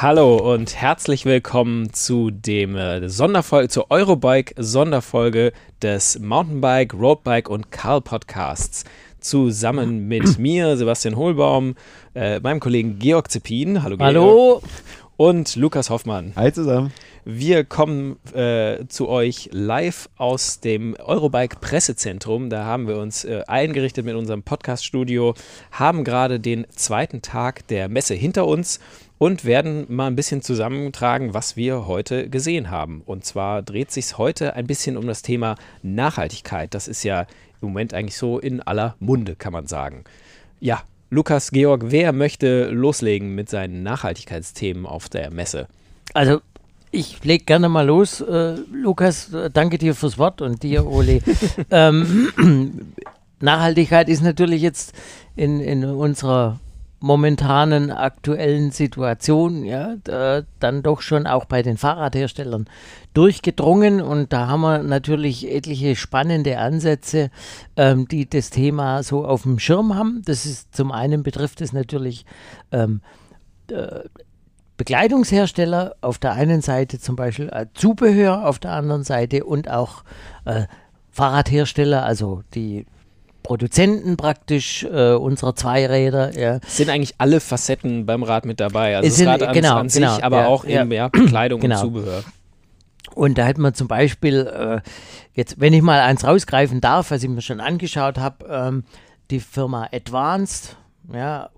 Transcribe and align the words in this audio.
Hallo 0.00 0.36
und 0.36 0.76
herzlich 0.76 1.24
willkommen 1.24 1.92
zu 1.92 2.30
dem 2.30 2.76
äh, 2.76 3.08
Sonderfolge, 3.08 3.68
zur 3.68 3.90
Eurobike 3.90 4.54
Sonderfolge 4.56 5.52
des 5.82 6.20
Mountainbike, 6.20 6.94
Roadbike 6.94 7.50
und 7.50 7.72
Karl 7.72 8.00
Podcasts. 8.00 8.84
Zusammen 9.18 9.98
mit 10.06 10.38
mir, 10.38 10.76
Sebastian 10.76 11.16
Hohlbaum, 11.16 11.74
äh, 12.14 12.38
meinem 12.38 12.60
Kollegen 12.60 13.00
Georg 13.00 13.28
Zeppin. 13.28 13.82
Hallo, 13.82 13.96
Georg. 13.96 14.06
Hallo. 14.06 14.62
Und 15.16 15.56
Lukas 15.56 15.90
Hoffmann. 15.90 16.32
Hi 16.36 16.52
zusammen. 16.52 16.92
Wir 17.24 17.64
kommen 17.64 18.18
äh, 18.34 18.86
zu 18.86 19.08
euch 19.08 19.50
live 19.52 20.08
aus 20.16 20.60
dem 20.60 20.94
Eurobike 20.94 21.56
Pressezentrum. 21.60 22.50
Da 22.50 22.64
haben 22.64 22.86
wir 22.86 22.98
uns 22.98 23.24
äh, 23.24 23.42
eingerichtet 23.48 24.06
mit 24.06 24.14
unserem 24.14 24.44
Podcast-Studio, 24.44 25.34
haben 25.72 26.04
gerade 26.04 26.38
den 26.38 26.68
zweiten 26.70 27.20
Tag 27.20 27.66
der 27.66 27.88
Messe 27.88 28.14
hinter 28.14 28.46
uns 28.46 28.78
und 29.18 29.44
werden 29.44 29.86
mal 29.88 30.06
ein 30.06 30.16
bisschen 30.16 30.42
zusammentragen, 30.42 31.34
was 31.34 31.56
wir 31.56 31.86
heute 31.86 32.30
gesehen 32.30 32.70
haben. 32.70 33.02
Und 33.04 33.24
zwar 33.24 33.62
dreht 33.62 33.90
sich 33.90 34.16
heute 34.16 34.54
ein 34.54 34.66
bisschen 34.66 34.96
um 34.96 35.06
das 35.06 35.22
Thema 35.22 35.56
Nachhaltigkeit. 35.82 36.72
Das 36.72 36.88
ist 36.88 37.02
ja 37.02 37.22
im 37.60 37.68
Moment 37.68 37.92
eigentlich 37.94 38.16
so 38.16 38.38
in 38.38 38.62
aller 38.62 38.94
Munde, 39.00 39.34
kann 39.34 39.52
man 39.52 39.66
sagen. 39.66 40.04
Ja, 40.60 40.82
Lukas, 41.10 41.50
Georg, 41.50 41.84
wer 41.86 42.12
möchte 42.12 42.68
loslegen 42.70 43.34
mit 43.34 43.48
seinen 43.48 43.82
Nachhaltigkeitsthemen 43.82 44.86
auf 44.86 45.08
der 45.08 45.30
Messe? 45.30 45.66
Also 46.14 46.40
ich 46.90 47.24
lege 47.24 47.44
gerne 47.44 47.68
mal 47.68 47.86
los. 47.86 48.20
Äh, 48.20 48.56
Lukas, 48.72 49.30
danke 49.52 49.78
dir 49.78 49.94
fürs 49.94 50.18
Wort 50.18 50.42
und 50.42 50.62
dir, 50.62 50.86
Ole. 50.86 51.20
ähm, 51.70 52.32
Nachhaltigkeit 53.40 54.08
ist 54.08 54.22
natürlich 54.22 54.62
jetzt 54.62 54.92
in, 55.36 55.60
in 55.60 55.84
unserer 55.84 56.60
momentanen 57.00 57.90
aktuellen 57.90 58.70
Situation, 58.70 59.64
ja, 59.64 59.96
da, 60.02 60.42
dann 60.58 60.82
doch 60.82 61.00
schon 61.00 61.26
auch 61.26 61.44
bei 61.44 61.62
den 61.62 61.76
Fahrradherstellern 61.76 62.68
durchgedrungen 63.14 64.00
und 64.00 64.32
da 64.32 64.48
haben 64.48 64.62
wir 64.62 64.82
natürlich 64.82 65.48
etliche 65.48 65.94
spannende 65.96 66.58
Ansätze, 66.58 67.30
ähm, 67.76 68.08
die 68.08 68.28
das 68.28 68.50
Thema 68.50 69.02
so 69.02 69.24
auf 69.24 69.42
dem 69.42 69.58
Schirm 69.58 69.94
haben. 69.94 70.22
Das 70.24 70.44
ist 70.44 70.74
zum 70.74 70.90
einen 70.90 71.22
betrifft 71.22 71.60
es 71.60 71.72
natürlich 71.72 72.24
ähm, 72.72 73.00
äh, 73.70 74.00
Bekleidungshersteller 74.76 75.96
auf 76.00 76.18
der 76.18 76.32
einen 76.32 76.62
Seite 76.62 76.98
zum 76.98 77.16
Beispiel 77.16 77.48
äh, 77.48 77.66
Zubehör 77.74 78.46
auf 78.46 78.58
der 78.58 78.72
anderen 78.72 79.02
Seite 79.02 79.44
und 79.44 79.68
auch 79.68 80.04
äh, 80.44 80.66
Fahrradhersteller, 81.10 82.04
also 82.04 82.42
die 82.54 82.86
Produzenten 83.48 84.18
praktisch 84.18 84.84
äh, 84.84 85.14
unserer 85.14 85.54
Zweiräder. 85.54 86.38
Ja. 86.38 86.60
Sind 86.66 86.90
eigentlich 86.90 87.14
alle 87.16 87.40
Facetten 87.40 88.04
beim 88.04 88.22
Rad 88.22 88.44
mit 88.44 88.60
dabei. 88.60 88.94
Also 88.94 89.08
sind, 89.08 89.24
das 89.24 89.40
Rad 89.40 89.54
genau, 89.54 89.76
an, 89.76 89.88
sich, 89.88 90.02
genau, 90.02 90.20
aber 90.20 90.40
ja, 90.42 90.46
auch 90.48 90.66
ja, 90.66 90.82
eben 90.82 90.92
ja, 91.00 91.08
Kleidung 91.08 91.58
genau. 91.58 91.76
und 91.76 91.80
Zubehör. 91.80 92.24
Und 93.14 93.38
da 93.38 93.46
hätten 93.46 93.62
wir 93.62 93.72
zum 93.72 93.88
Beispiel, 93.88 94.46
äh, 94.46 94.80
jetzt, 95.32 95.58
wenn 95.58 95.72
ich 95.72 95.80
mal 95.80 95.98
eins 96.00 96.26
rausgreifen 96.26 96.82
darf, 96.82 97.10
was 97.10 97.22
ich 97.22 97.30
mir 97.30 97.40
schon 97.40 97.60
angeschaut 97.60 98.18
habe, 98.18 98.44
ähm, 98.50 98.84
die 99.30 99.40
Firma 99.40 99.88
Advanced, 99.94 100.76
ja, 101.10 101.48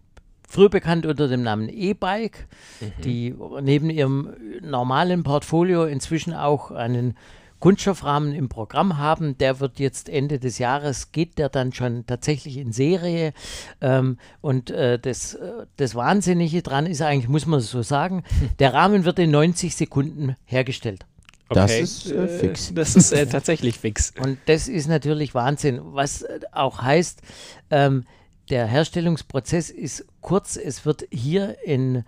früher 0.48 0.68
bekannt 0.68 1.06
unter 1.06 1.26
dem 1.26 1.42
Namen 1.42 1.68
E-Bike, 1.68 2.46
mhm. 2.80 3.02
die 3.02 3.34
neben 3.62 3.90
ihrem 3.90 4.32
normalen 4.62 5.24
Portfolio 5.24 5.86
inzwischen 5.86 6.34
auch 6.34 6.70
einen 6.70 7.16
Kunststoffrahmen 7.60 8.34
im 8.34 8.48
Programm 8.48 8.98
haben. 8.98 9.38
Der 9.38 9.60
wird 9.60 9.78
jetzt 9.78 10.08
Ende 10.08 10.38
des 10.38 10.58
Jahres, 10.58 11.12
geht 11.12 11.38
der 11.38 11.48
dann 11.48 11.72
schon 11.72 12.06
tatsächlich 12.06 12.56
in 12.56 12.72
Serie. 12.72 13.32
Ähm, 13.80 14.18
und 14.40 14.70
äh, 14.70 14.98
das, 14.98 15.34
äh, 15.34 15.66
das 15.76 15.94
Wahnsinnige 15.94 16.62
dran 16.62 16.86
ist 16.86 17.02
eigentlich, 17.02 17.28
muss 17.28 17.46
man 17.46 17.60
so 17.60 17.82
sagen, 17.82 18.24
der 18.58 18.74
Rahmen 18.74 19.04
wird 19.04 19.18
in 19.18 19.30
90 19.30 19.76
Sekunden 19.76 20.36
hergestellt. 20.44 21.06
Okay. 21.48 21.60
Das 21.60 21.72
ist 21.72 22.10
äh, 22.10 22.28
fix. 22.28 22.72
Das 22.74 22.96
ist 22.96 23.12
äh, 23.12 23.26
tatsächlich 23.26 23.78
fix. 23.78 24.12
Und 24.22 24.38
das 24.46 24.68
ist 24.68 24.88
natürlich 24.88 25.34
Wahnsinn, 25.34 25.80
was 25.82 26.22
äh, 26.22 26.40
auch 26.52 26.80
heißt, 26.80 27.22
ähm, 27.70 28.04
der 28.50 28.66
Herstellungsprozess 28.66 29.70
ist 29.70 30.06
kurz. 30.20 30.56
Es 30.56 30.84
wird 30.84 31.06
hier 31.10 31.56
in 31.64 32.04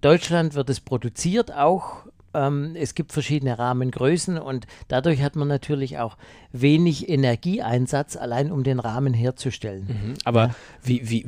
Deutschland 0.00 0.54
wird 0.54 0.68
es 0.70 0.80
produziert, 0.80 1.52
auch 1.52 2.06
ähm, 2.36 2.76
es 2.76 2.94
gibt 2.94 3.12
verschiedene 3.12 3.58
Rahmengrößen 3.58 4.38
und 4.38 4.66
dadurch 4.88 5.22
hat 5.22 5.36
man 5.36 5.48
natürlich 5.48 5.98
auch 5.98 6.16
wenig 6.52 7.08
Energieeinsatz, 7.08 8.16
allein 8.16 8.52
um 8.52 8.62
den 8.62 8.78
Rahmen 8.78 9.14
herzustellen. 9.14 9.86
Mhm. 9.88 10.14
Aber 10.24 10.46
ja. 10.48 10.54
wie, 10.82 11.10
wie, 11.10 11.26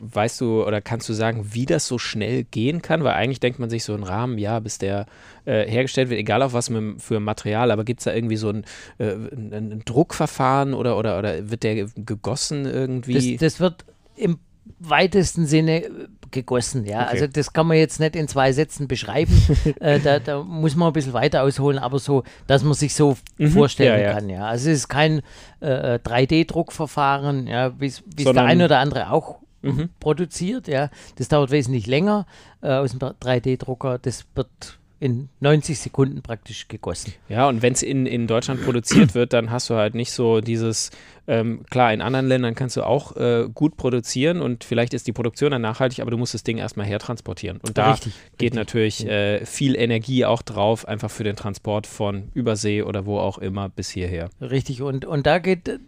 weißt 0.00 0.40
du 0.40 0.64
oder 0.64 0.80
kannst 0.80 1.08
du 1.08 1.12
sagen, 1.12 1.50
wie 1.52 1.66
das 1.66 1.86
so 1.86 1.98
schnell 1.98 2.44
gehen 2.44 2.82
kann? 2.82 3.04
Weil 3.04 3.14
eigentlich 3.14 3.40
denkt 3.40 3.58
man 3.58 3.70
sich 3.70 3.84
so 3.84 3.94
ein 3.94 4.02
Rahmen, 4.02 4.38
ja, 4.38 4.58
bis 4.60 4.78
der 4.78 5.06
äh, 5.44 5.68
hergestellt 5.68 6.10
wird, 6.10 6.20
egal 6.20 6.42
auf 6.42 6.52
was 6.52 6.70
mit, 6.70 7.00
für 7.00 7.20
Material, 7.20 7.70
aber 7.70 7.84
gibt 7.84 8.00
es 8.00 8.04
da 8.04 8.14
irgendwie 8.14 8.36
so 8.36 8.50
ein, 8.50 8.64
äh, 8.98 9.12
ein, 9.12 9.52
ein, 9.52 9.82
Druckverfahren 9.84 10.74
oder, 10.74 10.98
oder, 10.98 11.18
oder 11.18 11.50
wird 11.50 11.62
der 11.62 11.86
gegossen 11.86 12.66
irgendwie? 12.66 13.36
Das, 13.36 13.54
das 13.54 13.60
wird 13.60 13.84
im 14.16 14.38
weitesten 14.78 15.46
Sinne 15.46 16.08
gegossen. 16.30 16.84
Ja, 16.84 17.02
okay. 17.02 17.10
also 17.10 17.26
das 17.26 17.52
kann 17.52 17.66
man 17.66 17.76
jetzt 17.76 18.00
nicht 18.00 18.16
in 18.16 18.28
zwei 18.28 18.52
Sätzen 18.52 18.88
beschreiben. 18.88 19.32
äh, 19.80 19.98
da, 20.00 20.18
da, 20.18 20.42
muss 20.42 20.76
man 20.76 20.88
ein 20.88 20.92
bisschen 20.92 21.12
weiter 21.12 21.42
ausholen, 21.42 21.78
aber 21.78 21.98
so, 21.98 22.24
dass 22.46 22.62
man 22.62 22.74
sich 22.74 22.94
so 22.94 23.16
mhm. 23.38 23.50
vorstellen 23.50 24.00
ja, 24.00 24.08
ja. 24.08 24.12
kann. 24.14 24.28
Ja, 24.28 24.46
also 24.46 24.70
es 24.70 24.78
ist 24.78 24.88
kein 24.88 25.22
äh, 25.60 25.98
3D-Druckverfahren, 25.98 27.46
ja, 27.46 27.78
wie 27.80 27.86
es 27.86 28.02
der 28.06 28.44
eine 28.44 28.66
oder 28.66 28.78
andere 28.78 29.10
auch 29.10 29.38
mhm. 29.62 29.90
produziert. 30.00 30.68
Ja, 30.68 30.90
das 31.16 31.28
dauert 31.28 31.50
wesentlich 31.50 31.86
länger 31.86 32.26
äh, 32.62 32.72
aus 32.72 32.92
dem 32.92 33.00
3D-Drucker. 33.00 33.98
Das 33.98 34.26
wird 34.34 34.78
in 35.00 35.28
90 35.40 35.78
Sekunden 35.78 36.22
praktisch 36.22 36.66
gegossen. 36.66 37.14
Ja, 37.28 37.48
und 37.48 37.62
wenn 37.62 37.72
es 37.72 37.82
in, 37.82 38.06
in 38.06 38.26
Deutschland 38.26 38.64
produziert 38.64 39.14
wird, 39.14 39.32
dann 39.32 39.50
hast 39.50 39.70
du 39.70 39.74
halt 39.74 39.94
nicht 39.94 40.10
so 40.10 40.40
dieses, 40.40 40.90
ähm, 41.28 41.64
klar, 41.70 41.92
in 41.92 42.00
anderen 42.00 42.26
Ländern 42.26 42.56
kannst 42.56 42.76
du 42.76 42.82
auch 42.82 43.16
äh, 43.16 43.48
gut 43.54 43.76
produzieren 43.76 44.40
und 44.40 44.64
vielleicht 44.64 44.94
ist 44.94 45.06
die 45.06 45.12
Produktion 45.12 45.52
dann 45.52 45.62
nachhaltig, 45.62 46.00
aber 46.00 46.10
du 46.10 46.18
musst 46.18 46.34
das 46.34 46.42
Ding 46.42 46.58
erstmal 46.58 46.86
hertransportieren. 46.86 47.58
Und 47.58 47.78
da 47.78 47.92
richtig, 47.92 48.12
geht 48.38 48.52
richtig. 48.52 48.54
natürlich 48.54 49.06
äh, 49.06 49.46
viel 49.46 49.76
Energie 49.76 50.24
auch 50.24 50.42
drauf, 50.42 50.88
einfach 50.88 51.10
für 51.10 51.24
den 51.24 51.36
Transport 51.36 51.86
von 51.86 52.30
Übersee 52.34 52.82
oder 52.82 53.06
wo 53.06 53.18
auch 53.18 53.38
immer 53.38 53.68
bis 53.68 53.90
hierher. 53.90 54.30
Richtig, 54.40 54.82
und, 54.82 55.04
und 55.04 55.26
da 55.26 55.38
geht 55.38 55.78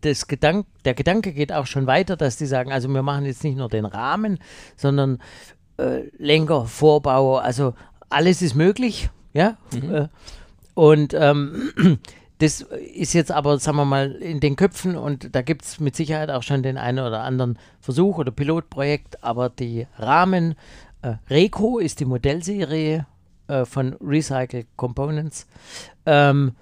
das 0.00 0.26
Gedank, 0.26 0.66
der 0.84 0.94
Gedanke 0.94 1.32
geht 1.32 1.52
auch 1.52 1.66
schon 1.66 1.86
weiter, 1.86 2.16
dass 2.16 2.36
die 2.36 2.46
sagen, 2.46 2.72
also 2.72 2.88
wir 2.88 3.02
machen 3.02 3.24
jetzt 3.24 3.44
nicht 3.44 3.56
nur 3.56 3.68
den 3.68 3.86
Rahmen, 3.86 4.38
sondern 4.76 5.18
äh, 5.78 6.02
Lenker, 6.18 6.66
Vorbau, 6.66 7.38
also 7.38 7.74
alles 8.14 8.42
ist 8.42 8.54
möglich, 8.54 9.10
ja. 9.32 9.56
Mhm. 9.72 9.94
Äh, 9.94 10.08
und 10.74 11.14
ähm, 11.14 11.70
das 12.38 12.62
ist 12.62 13.12
jetzt 13.12 13.30
aber, 13.30 13.58
sagen 13.58 13.76
wir 13.76 13.84
mal, 13.84 14.12
in 14.12 14.40
den 14.40 14.56
Köpfen 14.56 14.96
und 14.96 15.34
da 15.34 15.42
gibt 15.42 15.64
es 15.64 15.80
mit 15.80 15.96
Sicherheit 15.96 16.30
auch 16.30 16.42
schon 16.42 16.62
den 16.62 16.78
einen 16.78 17.04
oder 17.04 17.22
anderen 17.22 17.58
Versuch 17.80 18.18
oder 18.18 18.32
Pilotprojekt, 18.32 19.22
aber 19.22 19.48
die 19.48 19.86
Rahmen, 19.98 20.54
äh, 21.02 21.14
Reco 21.30 21.78
ist 21.78 22.00
die 22.00 22.04
Modellserie 22.04 23.06
äh, 23.46 23.64
von 23.64 23.94
Recycle 24.00 24.66
Components, 24.76 25.46
ähm, 26.06 26.52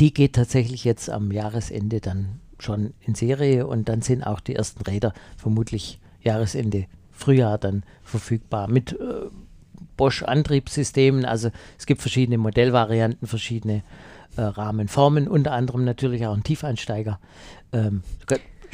die 0.00 0.14
geht 0.14 0.34
tatsächlich 0.34 0.84
jetzt 0.84 1.10
am 1.10 1.30
Jahresende 1.30 2.00
dann 2.00 2.40
schon 2.58 2.94
in 3.00 3.14
Serie 3.14 3.66
und 3.66 3.88
dann 3.88 4.00
sind 4.00 4.22
auch 4.22 4.40
die 4.40 4.54
ersten 4.54 4.82
Räder 4.82 5.12
vermutlich 5.36 6.00
Jahresende, 6.22 6.86
Frühjahr 7.12 7.58
dann 7.58 7.82
verfügbar 8.02 8.68
mit 8.68 8.92
äh, 8.92 9.26
Bosch-Antriebssystemen. 9.96 11.24
Also 11.24 11.50
es 11.78 11.86
gibt 11.86 12.00
verschiedene 12.00 12.38
Modellvarianten, 12.38 13.26
verschiedene 13.26 13.82
äh, 14.36 14.42
Rahmenformen, 14.42 15.28
unter 15.28 15.52
anderem 15.52 15.84
natürlich 15.84 16.26
auch 16.26 16.34
ein 16.34 16.42
Tiefeinsteiger. 16.42 17.18
Ähm, 17.72 18.02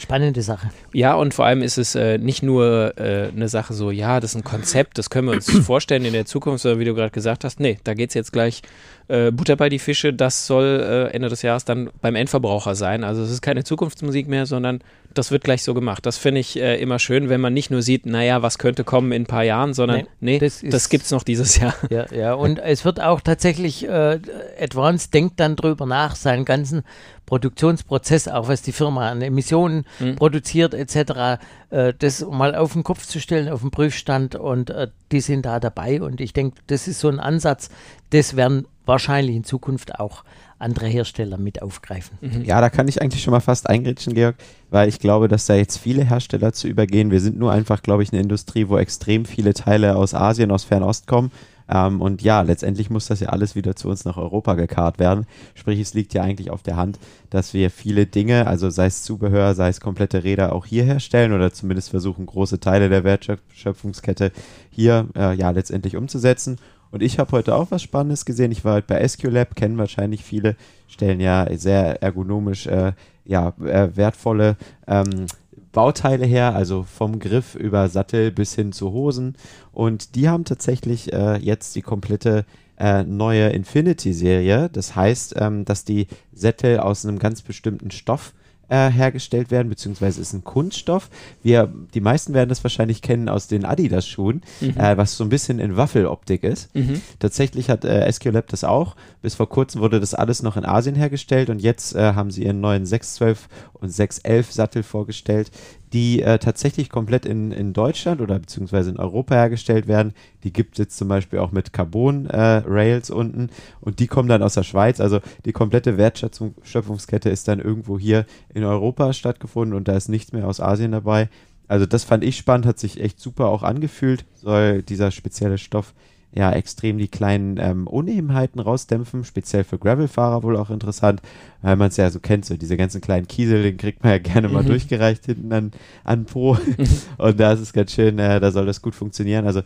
spannende 0.00 0.42
Sache. 0.42 0.70
Ja, 0.92 1.14
und 1.14 1.34
vor 1.34 1.44
allem 1.44 1.62
ist 1.62 1.78
es 1.78 1.94
äh, 1.94 2.18
nicht 2.18 2.42
nur 2.42 2.94
äh, 2.98 3.28
eine 3.28 3.48
Sache 3.48 3.74
so, 3.74 3.90
ja, 3.90 4.20
das 4.20 4.32
ist 4.32 4.36
ein 4.36 4.44
Konzept, 4.44 4.98
das 4.98 5.10
können 5.10 5.28
wir 5.28 5.34
uns 5.34 5.50
vorstellen 5.66 6.04
in 6.04 6.12
der 6.12 6.26
Zukunft, 6.26 6.62
sondern 6.62 6.80
wie 6.80 6.84
du 6.84 6.94
gerade 6.94 7.10
gesagt 7.10 7.44
hast, 7.44 7.60
nee, 7.60 7.78
da 7.84 7.94
geht 7.94 8.10
es 8.10 8.14
jetzt 8.14 8.32
gleich 8.32 8.62
äh, 9.10 9.32
Butter 9.32 9.56
bei 9.56 9.68
die 9.68 9.80
Fische, 9.80 10.12
das 10.12 10.46
soll 10.46 11.08
äh, 11.10 11.14
Ende 11.14 11.28
des 11.28 11.42
Jahres 11.42 11.64
dann 11.64 11.90
beim 12.00 12.14
Endverbraucher 12.14 12.76
sein. 12.76 13.02
Also 13.02 13.22
es 13.22 13.30
ist 13.30 13.42
keine 13.42 13.64
Zukunftsmusik 13.64 14.28
mehr, 14.28 14.46
sondern 14.46 14.80
das 15.14 15.32
wird 15.32 15.42
gleich 15.42 15.64
so 15.64 15.74
gemacht. 15.74 16.06
Das 16.06 16.16
finde 16.16 16.40
ich 16.40 16.56
äh, 16.56 16.80
immer 16.80 17.00
schön, 17.00 17.28
wenn 17.28 17.40
man 17.40 17.52
nicht 17.52 17.72
nur 17.72 17.82
sieht, 17.82 18.06
naja, 18.06 18.42
was 18.42 18.58
könnte 18.58 18.84
kommen 18.84 19.10
in 19.10 19.22
ein 19.22 19.26
paar 19.26 19.42
Jahren, 19.42 19.74
sondern 19.74 20.02
nee, 20.20 20.34
nee 20.34 20.38
das, 20.38 20.62
das 20.64 20.88
gibt 20.88 21.04
es 21.04 21.10
noch 21.10 21.24
dieses 21.24 21.56
Jahr. 21.56 21.74
Ja, 21.90 22.06
ja, 22.12 22.34
und 22.34 22.60
es 22.60 22.84
wird 22.84 23.00
auch 23.00 23.20
tatsächlich, 23.20 23.88
äh, 23.88 24.20
Advanced 24.60 25.12
denkt 25.12 25.40
dann 25.40 25.56
drüber 25.56 25.86
nach, 25.86 26.14
seinen 26.14 26.44
ganzen 26.44 26.84
Produktionsprozess, 27.30 28.26
auch 28.26 28.48
was 28.48 28.60
die 28.60 28.72
Firma 28.72 29.08
an 29.08 29.22
Emissionen 29.22 29.84
mhm. 30.00 30.16
produziert 30.16 30.74
etc., 30.74 31.40
äh, 31.70 31.94
das 31.96 32.26
mal 32.28 32.56
auf 32.56 32.72
den 32.72 32.82
Kopf 32.82 33.06
zu 33.06 33.20
stellen, 33.20 33.48
auf 33.48 33.60
den 33.60 33.70
Prüfstand 33.70 34.34
und 34.34 34.70
äh, 34.70 34.88
die 35.12 35.20
sind 35.20 35.46
da 35.46 35.60
dabei 35.60 36.02
und 36.02 36.20
ich 36.20 36.32
denke, 36.32 36.60
das 36.66 36.88
ist 36.88 36.98
so 36.98 37.08
ein 37.08 37.20
Ansatz, 37.20 37.70
das 38.10 38.34
werden 38.34 38.66
wahrscheinlich 38.84 39.36
in 39.36 39.44
Zukunft 39.44 40.00
auch 40.00 40.24
andere 40.58 40.88
Hersteller 40.88 41.38
mit 41.38 41.62
aufgreifen. 41.62 42.18
Mhm. 42.20 42.44
Ja, 42.44 42.60
da 42.60 42.68
kann 42.68 42.88
ich 42.88 43.00
eigentlich 43.00 43.22
schon 43.22 43.30
mal 43.30 43.38
fast 43.38 43.70
eingrätschen, 43.70 44.14
Georg, 44.14 44.34
weil 44.70 44.88
ich 44.88 44.98
glaube, 44.98 45.28
dass 45.28 45.46
da 45.46 45.54
jetzt 45.54 45.78
viele 45.78 46.02
Hersteller 46.02 46.52
zu 46.52 46.66
übergehen. 46.66 47.12
Wir 47.12 47.20
sind 47.20 47.38
nur 47.38 47.52
einfach, 47.52 47.80
glaube 47.80 48.02
ich, 48.02 48.12
eine 48.12 48.20
Industrie, 48.20 48.68
wo 48.68 48.76
extrem 48.76 49.24
viele 49.24 49.54
Teile 49.54 49.94
aus 49.94 50.14
Asien, 50.14 50.50
aus 50.50 50.64
Fernost 50.64 51.06
kommen. 51.06 51.30
Ähm, 51.70 52.00
und 52.00 52.22
ja, 52.22 52.42
letztendlich 52.42 52.90
muss 52.90 53.06
das 53.06 53.20
ja 53.20 53.28
alles 53.28 53.54
wieder 53.54 53.76
zu 53.76 53.88
uns 53.88 54.04
nach 54.04 54.16
Europa 54.16 54.54
gekarrt 54.54 54.98
werden. 54.98 55.26
Sprich, 55.54 55.78
es 55.80 55.94
liegt 55.94 56.12
ja 56.14 56.22
eigentlich 56.22 56.50
auf 56.50 56.62
der 56.62 56.76
Hand, 56.76 56.98
dass 57.30 57.54
wir 57.54 57.70
viele 57.70 58.06
Dinge, 58.06 58.46
also 58.46 58.70
sei 58.70 58.86
es 58.86 59.04
Zubehör, 59.04 59.54
sei 59.54 59.68
es 59.68 59.80
komplette 59.80 60.24
Räder 60.24 60.52
auch 60.52 60.66
hier 60.66 60.84
herstellen 60.84 61.32
oder 61.32 61.52
zumindest 61.52 61.90
versuchen, 61.90 62.26
große 62.26 62.60
Teile 62.60 62.88
der 62.88 63.04
Wertschöpfungskette 63.04 64.32
hier 64.70 65.06
äh, 65.16 65.34
ja 65.34 65.50
letztendlich 65.50 65.96
umzusetzen. 65.96 66.58
Und 66.90 67.02
ich 67.02 67.20
habe 67.20 67.30
heute 67.32 67.54
auch 67.54 67.70
was 67.70 67.82
Spannendes 67.82 68.24
gesehen. 68.24 68.50
Ich 68.50 68.64
war 68.64 68.74
halt 68.74 68.88
bei 68.88 69.06
SQLab, 69.06 69.54
kennen 69.54 69.78
wahrscheinlich 69.78 70.24
viele, 70.24 70.56
stellen 70.88 71.20
ja 71.20 71.46
sehr 71.56 72.02
ergonomisch 72.02 72.66
äh, 72.66 72.92
ja, 73.24 73.52
äh, 73.60 73.94
wertvolle 73.94 74.56
ähm, 74.88 75.26
Bauteile 75.72 76.26
her, 76.26 76.54
also 76.54 76.82
vom 76.82 77.18
Griff 77.18 77.54
über 77.54 77.88
Sattel 77.88 78.32
bis 78.32 78.54
hin 78.54 78.72
zu 78.72 78.92
Hosen. 78.92 79.36
Und 79.72 80.14
die 80.16 80.28
haben 80.28 80.44
tatsächlich 80.44 81.12
äh, 81.12 81.36
jetzt 81.36 81.76
die 81.76 81.82
komplette 81.82 82.44
äh, 82.78 83.04
neue 83.04 83.50
Infinity-Serie. 83.50 84.68
Das 84.72 84.96
heißt, 84.96 85.34
ähm, 85.38 85.64
dass 85.64 85.84
die 85.84 86.06
Sättel 86.32 86.80
aus 86.80 87.04
einem 87.04 87.18
ganz 87.18 87.42
bestimmten 87.42 87.90
Stoff 87.90 88.32
äh, 88.70 88.88
hergestellt 88.88 89.50
werden, 89.50 89.68
beziehungsweise 89.68 90.20
ist 90.20 90.32
ein 90.32 90.44
Kunststoff. 90.44 91.10
Wir, 91.42 91.72
die 91.92 92.00
meisten 92.00 92.32
werden 92.32 92.48
das 92.48 92.64
wahrscheinlich 92.64 93.02
kennen 93.02 93.28
aus 93.28 93.48
den 93.48 93.64
Adidas-Schuhen, 93.64 94.42
mhm. 94.60 94.76
äh, 94.78 94.96
was 94.96 95.16
so 95.16 95.24
ein 95.24 95.28
bisschen 95.28 95.58
in 95.58 95.76
Waffeloptik 95.76 96.44
ist. 96.44 96.74
Mhm. 96.74 97.02
Tatsächlich 97.18 97.68
hat 97.68 97.84
äh, 97.84 98.10
SQLab 98.10 98.46
das 98.48 98.64
auch. 98.64 98.96
Bis 99.22 99.34
vor 99.34 99.48
kurzem 99.48 99.80
wurde 99.80 100.00
das 100.00 100.14
alles 100.14 100.42
noch 100.42 100.56
in 100.56 100.64
Asien 100.64 100.94
hergestellt 100.94 101.50
und 101.50 101.60
jetzt 101.60 101.94
äh, 101.94 102.14
haben 102.14 102.30
sie 102.30 102.44
ihren 102.44 102.60
neuen 102.60 102.86
612 102.86 103.48
und 103.74 103.90
611 103.90 104.52
Sattel 104.52 104.82
vorgestellt, 104.82 105.50
die 105.92 106.22
äh, 106.22 106.38
tatsächlich 106.38 106.88
komplett 106.88 107.26
in, 107.26 107.50
in 107.50 107.72
Deutschland 107.72 108.20
oder 108.20 108.38
beziehungsweise 108.38 108.90
in 108.90 108.96
Europa 108.96 109.34
hergestellt 109.34 109.88
werden. 109.88 110.14
Die 110.44 110.52
gibt 110.52 110.74
es 110.74 110.78
jetzt 110.78 110.96
zum 110.96 111.08
Beispiel 111.08 111.40
auch 111.40 111.52
mit 111.52 111.72
Carbon-Rails 111.72 113.10
äh, 113.10 113.12
unten 113.12 113.50
und 113.80 113.98
die 113.98 114.06
kommen 114.06 114.28
dann 114.28 114.42
aus 114.42 114.54
der 114.54 114.62
Schweiz. 114.62 115.00
Also 115.00 115.20
die 115.44 115.52
komplette 115.52 115.96
Wertschöpfungskette 115.96 117.28
ist 117.28 117.48
dann 117.48 117.58
irgendwo 117.58 117.98
hier 117.98 118.24
in 118.54 118.64
Europa 118.64 119.12
stattgefunden 119.12 119.76
und 119.76 119.88
da 119.88 119.96
ist 119.96 120.08
nichts 120.08 120.32
mehr 120.32 120.46
aus 120.46 120.60
Asien 120.60 120.92
dabei. 120.92 121.28
Also 121.66 121.86
das 121.86 122.04
fand 122.04 122.24
ich 122.24 122.36
spannend, 122.36 122.66
hat 122.66 122.78
sich 122.78 123.00
echt 123.00 123.20
super 123.20 123.46
auch 123.46 123.62
angefühlt, 123.62 124.24
soll 124.34 124.82
dieser 124.82 125.10
spezielle 125.12 125.58
Stoff 125.58 125.94
ja 126.32 126.52
extrem 126.52 126.98
die 126.98 127.08
kleinen 127.08 127.56
ähm, 127.58 127.86
Unebenheiten 127.86 128.60
rausdämpfen, 128.60 129.24
speziell 129.24 129.64
für 129.64 129.78
Gravelfahrer 129.78 130.42
wohl 130.42 130.56
auch 130.56 130.70
interessant, 130.70 131.20
weil 131.62 131.76
man 131.76 131.88
es 131.88 131.96
ja 131.96 132.08
so 132.10 132.20
kennt, 132.20 132.44
so 132.44 132.56
diese 132.56 132.76
ganzen 132.76 133.00
kleinen 133.00 133.26
Kiesel, 133.26 133.62
den 133.62 133.76
kriegt 133.76 134.02
man 134.02 134.12
ja 134.12 134.18
gerne 134.18 134.48
mal 134.48 134.62
mhm. 134.62 134.68
durchgereicht 134.68 135.26
hinten 135.26 135.52
an, 135.52 135.72
an 136.04 136.24
Po. 136.26 136.56
Und 137.18 137.40
da 137.40 137.52
ist 137.52 137.60
es 137.60 137.72
ganz 137.72 137.92
schön, 137.92 138.18
äh, 138.18 138.38
da 138.38 138.52
soll 138.52 138.66
das 138.66 138.82
gut 138.82 138.94
funktionieren, 138.94 139.46
also 139.46 139.62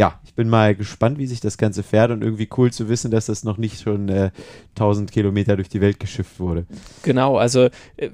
ja, 0.00 0.18
ich 0.24 0.32
bin 0.32 0.48
mal 0.48 0.74
gespannt, 0.74 1.18
wie 1.18 1.26
sich 1.26 1.40
das 1.40 1.58
Ganze 1.58 1.82
fährt 1.82 2.10
und 2.10 2.24
irgendwie 2.24 2.48
cool 2.56 2.72
zu 2.72 2.88
wissen, 2.88 3.10
dass 3.10 3.26
das 3.26 3.44
noch 3.44 3.58
nicht 3.58 3.82
schon 3.82 4.08
äh, 4.08 4.30
1000 4.70 5.12
Kilometer 5.12 5.56
durch 5.56 5.68
die 5.68 5.82
Welt 5.82 6.00
geschifft 6.00 6.40
wurde. 6.40 6.64
Genau, 7.02 7.36
also 7.36 7.68
äh, 7.98 8.08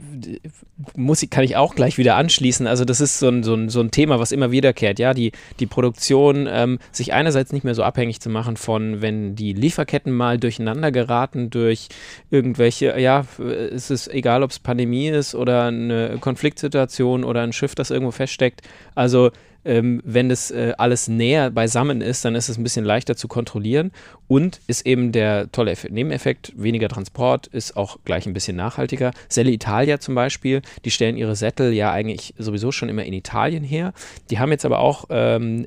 muss 0.96 1.22
ich, 1.22 1.30
kann 1.30 1.44
ich 1.44 1.54
auch 1.54 1.76
gleich 1.76 1.96
wieder 1.96 2.16
anschließen. 2.16 2.66
Also 2.66 2.84
das 2.84 3.00
ist 3.00 3.20
so 3.20 3.28
ein, 3.28 3.44
so 3.44 3.54
ein, 3.54 3.68
so 3.68 3.78
ein 3.78 3.92
Thema, 3.92 4.18
was 4.18 4.32
immer 4.32 4.50
wiederkehrt. 4.50 4.98
Ja, 4.98 5.14
die, 5.14 5.30
die 5.60 5.66
Produktion, 5.66 6.48
ähm, 6.50 6.80
sich 6.90 7.12
einerseits 7.12 7.52
nicht 7.52 7.62
mehr 7.62 7.76
so 7.76 7.84
abhängig 7.84 8.20
zu 8.20 8.30
machen 8.30 8.56
von, 8.56 9.00
wenn 9.00 9.36
die 9.36 9.52
Lieferketten 9.52 10.12
mal 10.12 10.38
durcheinander 10.40 10.90
geraten 10.90 11.50
durch 11.50 11.86
irgendwelche, 12.32 12.98
ja, 12.98 13.24
es 13.38 13.92
ist 13.92 14.08
egal, 14.08 14.42
ob 14.42 14.50
es 14.50 14.58
Pandemie 14.58 15.06
ist 15.06 15.36
oder 15.36 15.66
eine 15.66 16.18
Konfliktsituation 16.18 17.22
oder 17.22 17.42
ein 17.42 17.52
Schiff, 17.52 17.76
das 17.76 17.92
irgendwo 17.92 18.10
feststeckt. 18.10 18.62
Also 18.96 19.30
ähm, 19.66 20.00
wenn 20.04 20.28
das 20.28 20.50
äh, 20.50 20.72
alles 20.78 21.08
näher 21.08 21.50
beisammen 21.50 22.00
ist, 22.00 22.24
dann 22.24 22.34
ist 22.34 22.48
es 22.48 22.56
ein 22.56 22.62
bisschen 22.62 22.84
leichter 22.84 23.16
zu 23.16 23.28
kontrollieren 23.28 23.90
und 24.28 24.60
ist 24.66 24.86
eben 24.86 25.12
der 25.12 25.50
tolle 25.52 25.72
Effekt, 25.72 25.92
Nebeneffekt, 25.92 26.52
weniger 26.56 26.88
Transport, 26.88 27.46
ist 27.48 27.76
auch 27.76 27.98
gleich 28.04 28.26
ein 28.26 28.32
bisschen 28.32 28.56
nachhaltiger. 28.56 29.12
Selle 29.28 29.50
Italia 29.50 30.00
zum 30.00 30.14
Beispiel, 30.14 30.62
die 30.84 30.90
stellen 30.90 31.16
ihre 31.16 31.36
Sättel 31.36 31.72
ja 31.72 31.92
eigentlich 31.92 32.34
sowieso 32.38 32.72
schon 32.72 32.88
immer 32.88 33.04
in 33.04 33.12
Italien 33.12 33.64
her. 33.64 33.92
Die 34.30 34.38
haben 34.38 34.50
jetzt 34.50 34.64
aber 34.64 34.80
auch 34.80 35.04
ähm, 35.10 35.66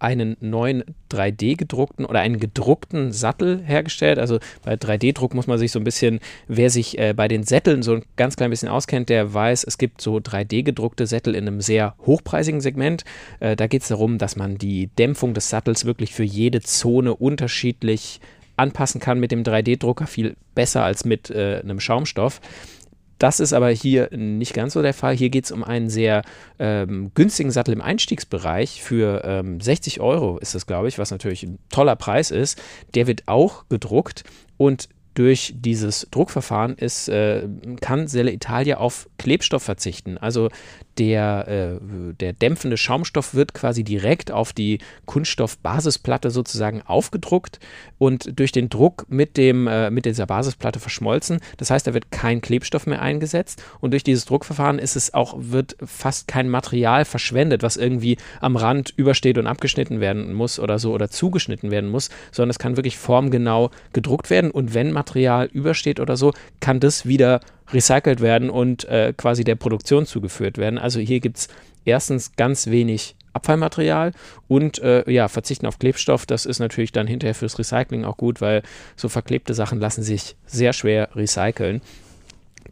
einen 0.00 0.36
neuen 0.40 0.84
3D 1.10 1.56
gedruckten 1.56 2.04
oder 2.04 2.20
einen 2.20 2.38
gedruckten 2.38 3.12
Sattel 3.12 3.62
hergestellt. 3.64 4.18
Also 4.18 4.38
bei 4.64 4.74
3D-Druck 4.74 5.34
muss 5.34 5.46
man 5.46 5.58
sich 5.58 5.72
so 5.72 5.78
ein 5.78 5.84
bisschen, 5.84 6.20
wer 6.48 6.70
sich 6.70 6.98
äh, 6.98 7.14
bei 7.14 7.28
den 7.28 7.44
Sätteln 7.44 7.82
so 7.82 7.94
ein 7.94 8.02
ganz 8.16 8.36
klein 8.36 8.50
bisschen 8.50 8.68
auskennt, 8.68 9.08
der 9.08 9.32
weiß, 9.32 9.64
es 9.64 9.78
gibt 9.78 10.00
so 10.00 10.16
3D 10.16 10.62
gedruckte 10.62 11.06
Sättel 11.06 11.34
in 11.34 11.46
einem 11.46 11.60
sehr 11.60 11.94
hochpreisigen 12.06 12.60
Segment. 12.60 13.03
Äh, 13.40 13.56
da 13.56 13.66
geht 13.66 13.82
es 13.82 13.88
darum, 13.88 14.18
dass 14.18 14.36
man 14.36 14.58
die 14.58 14.88
Dämpfung 14.88 15.34
des 15.34 15.50
Sattels 15.50 15.84
wirklich 15.84 16.14
für 16.14 16.24
jede 16.24 16.60
Zone 16.60 17.14
unterschiedlich 17.14 18.20
anpassen 18.56 19.00
kann 19.00 19.18
mit 19.18 19.32
dem 19.32 19.42
3D-Drucker 19.42 20.06
viel 20.06 20.36
besser 20.54 20.84
als 20.84 21.04
mit 21.04 21.30
äh, 21.30 21.60
einem 21.62 21.80
Schaumstoff. 21.80 22.40
Das 23.18 23.40
ist 23.40 23.52
aber 23.52 23.70
hier 23.70 24.10
nicht 24.12 24.54
ganz 24.54 24.72
so 24.72 24.82
der 24.82 24.94
Fall. 24.94 25.16
Hier 25.16 25.30
geht 25.30 25.44
es 25.44 25.52
um 25.52 25.62
einen 25.62 25.88
sehr 25.88 26.22
ähm, 26.58 27.12
günstigen 27.14 27.50
Sattel 27.50 27.72
im 27.72 27.80
Einstiegsbereich 27.80 28.82
für 28.82 29.22
ähm, 29.24 29.60
60 29.60 30.00
Euro 30.00 30.38
ist 30.38 30.54
das, 30.54 30.66
glaube 30.66 30.88
ich, 30.88 30.98
was 30.98 31.10
natürlich 31.10 31.44
ein 31.44 31.58
toller 31.70 31.96
Preis 31.96 32.30
ist. 32.30 32.60
Der 32.94 33.06
wird 33.06 33.22
auch 33.26 33.64
gedruckt 33.68 34.24
und 34.56 34.88
durch 35.14 35.54
dieses 35.56 36.08
Druckverfahren 36.10 36.74
ist, 36.74 37.08
äh, 37.08 37.46
kann 37.80 38.08
Selle 38.08 38.32
Italia 38.32 38.78
auf 38.78 39.08
Klebstoff 39.16 39.62
verzichten. 39.62 40.18
Also 40.18 40.48
der, 40.98 41.48
äh, 41.48 42.14
der 42.14 42.32
dämpfende 42.32 42.76
Schaumstoff 42.76 43.34
wird 43.34 43.54
quasi 43.54 43.84
direkt 43.84 44.30
auf 44.30 44.52
die 44.52 44.78
Kunststoffbasisplatte 45.06 46.30
sozusagen 46.30 46.82
aufgedruckt 46.82 47.60
und 47.98 48.38
durch 48.38 48.52
den 48.52 48.68
Druck 48.68 49.06
mit, 49.08 49.36
dem, 49.36 49.66
äh, 49.66 49.90
mit 49.90 50.04
dieser 50.04 50.26
Basisplatte 50.26 50.80
verschmolzen. 50.80 51.40
Das 51.56 51.70
heißt, 51.70 51.86
da 51.86 51.94
wird 51.94 52.10
kein 52.10 52.40
Klebstoff 52.40 52.86
mehr 52.86 53.02
eingesetzt 53.02 53.62
und 53.80 53.92
durch 53.92 54.04
dieses 54.04 54.24
Druckverfahren 54.24 54.78
ist 54.78 54.96
es 54.96 55.14
auch, 55.14 55.34
wird 55.38 55.76
fast 55.84 56.28
kein 56.28 56.48
Material 56.48 57.04
verschwendet, 57.04 57.62
was 57.62 57.76
irgendwie 57.76 58.16
am 58.40 58.56
Rand 58.56 58.92
übersteht 58.96 59.38
und 59.38 59.46
abgeschnitten 59.46 60.00
werden 60.00 60.32
muss 60.32 60.58
oder 60.58 60.78
so 60.78 60.92
oder 60.92 61.10
zugeschnitten 61.10 61.70
werden 61.70 61.90
muss, 61.90 62.10
sondern 62.32 62.50
es 62.50 62.58
kann 62.58 62.76
wirklich 62.76 62.98
formgenau 62.98 63.70
gedruckt 63.92 64.30
werden 64.30 64.50
und 64.50 64.74
wenn 64.74 64.92
Material 64.92 65.48
übersteht 65.52 66.00
oder 66.00 66.16
so, 66.16 66.32
kann 66.60 66.80
das 66.80 67.06
wieder 67.06 67.40
recycelt 67.72 68.20
werden 68.20 68.50
und 68.50 68.84
äh, 68.84 69.12
quasi 69.16 69.44
der 69.44 69.56
Produktion 69.56 70.06
zugeführt 70.06 70.58
werden. 70.58 70.78
Also 70.78 71.00
hier 71.00 71.20
gibt 71.20 71.38
es 71.38 71.48
erstens 71.84 72.36
ganz 72.36 72.66
wenig 72.66 73.16
Abfallmaterial 73.32 74.12
und 74.46 74.78
äh, 74.78 75.10
ja, 75.10 75.28
verzichten 75.28 75.66
auf 75.66 75.78
Klebstoff. 75.78 76.24
Das 76.24 76.46
ist 76.46 76.60
natürlich 76.60 76.92
dann 76.92 77.06
hinterher 77.06 77.34
fürs 77.34 77.58
Recycling 77.58 78.04
auch 78.04 78.16
gut, 78.16 78.40
weil 78.40 78.62
so 78.96 79.08
verklebte 79.08 79.54
Sachen 79.54 79.80
lassen 79.80 80.02
sich 80.02 80.36
sehr 80.46 80.72
schwer 80.72 81.08
recyceln. 81.14 81.80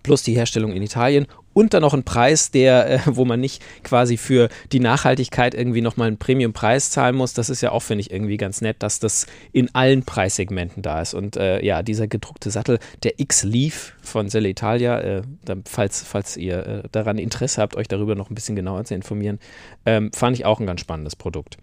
Plus 0.02 0.22
die 0.22 0.34
Herstellung 0.34 0.72
in 0.72 0.82
Italien 0.82 1.26
und 1.54 1.74
dann 1.74 1.82
noch 1.82 1.94
ein 1.94 2.04
Preis, 2.04 2.50
der, 2.50 2.90
äh, 2.90 2.98
wo 3.06 3.24
man 3.24 3.40
nicht 3.40 3.62
quasi 3.82 4.16
für 4.16 4.48
die 4.72 4.80
Nachhaltigkeit 4.80 5.54
irgendwie 5.54 5.80
nochmal 5.80 6.08
einen 6.08 6.18
Premium-Preis 6.18 6.90
zahlen 6.90 7.16
muss. 7.16 7.34
Das 7.34 7.50
ist 7.50 7.60
ja 7.60 7.72
auch, 7.72 7.82
finde 7.82 8.02
ich, 8.02 8.10
irgendwie 8.10 8.36
ganz 8.36 8.60
nett, 8.60 8.82
dass 8.82 8.98
das 8.98 9.26
in 9.52 9.74
allen 9.74 10.04
Preissegmenten 10.04 10.82
da 10.82 11.00
ist. 11.00 11.14
Und 11.14 11.36
äh, 11.36 11.64
ja, 11.64 11.82
dieser 11.82 12.08
gedruckte 12.08 12.50
Sattel, 12.50 12.78
der 13.02 13.18
X-Leaf 13.18 13.94
von 14.02 14.28
Selle 14.28 14.48
Italia, 14.48 15.00
äh, 15.00 15.22
falls, 15.66 16.02
falls 16.02 16.36
ihr 16.36 16.66
äh, 16.66 16.82
daran 16.92 17.18
Interesse 17.18 17.60
habt, 17.60 17.76
euch 17.76 17.88
darüber 17.88 18.14
noch 18.14 18.30
ein 18.30 18.34
bisschen 18.34 18.56
genauer 18.56 18.84
zu 18.84 18.94
informieren, 18.94 19.38
ähm, 19.86 20.10
fand 20.14 20.36
ich 20.36 20.44
auch 20.44 20.60
ein 20.60 20.66
ganz 20.66 20.80
spannendes 20.80 21.16
Produkt. 21.16 21.56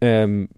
Ähm, 0.00 0.48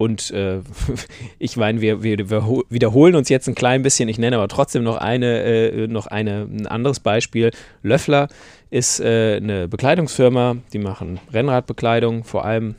und 0.00 0.30
äh, 0.30 0.60
ich 1.38 1.58
meine, 1.58 1.82
wir, 1.82 2.02
wir, 2.02 2.30
wir, 2.30 2.62
wiederholen 2.70 3.14
uns 3.16 3.28
jetzt 3.28 3.48
ein 3.48 3.54
klein 3.54 3.82
bisschen. 3.82 4.08
Ich 4.08 4.16
nenne 4.16 4.36
aber 4.36 4.48
trotzdem 4.48 4.82
noch, 4.82 4.96
eine, 4.96 5.42
äh, 5.42 5.86
noch 5.88 6.06
eine, 6.06 6.48
ein 6.50 6.66
anderes 6.66 7.00
Beispiel. 7.00 7.50
Löffler 7.82 8.28
ist 8.70 9.00
äh, 9.00 9.36
eine 9.36 9.68
Bekleidungsfirma, 9.68 10.56
die 10.72 10.78
machen 10.78 11.20
Rennradbekleidung, 11.34 12.24
vor 12.24 12.46
allem 12.46 12.76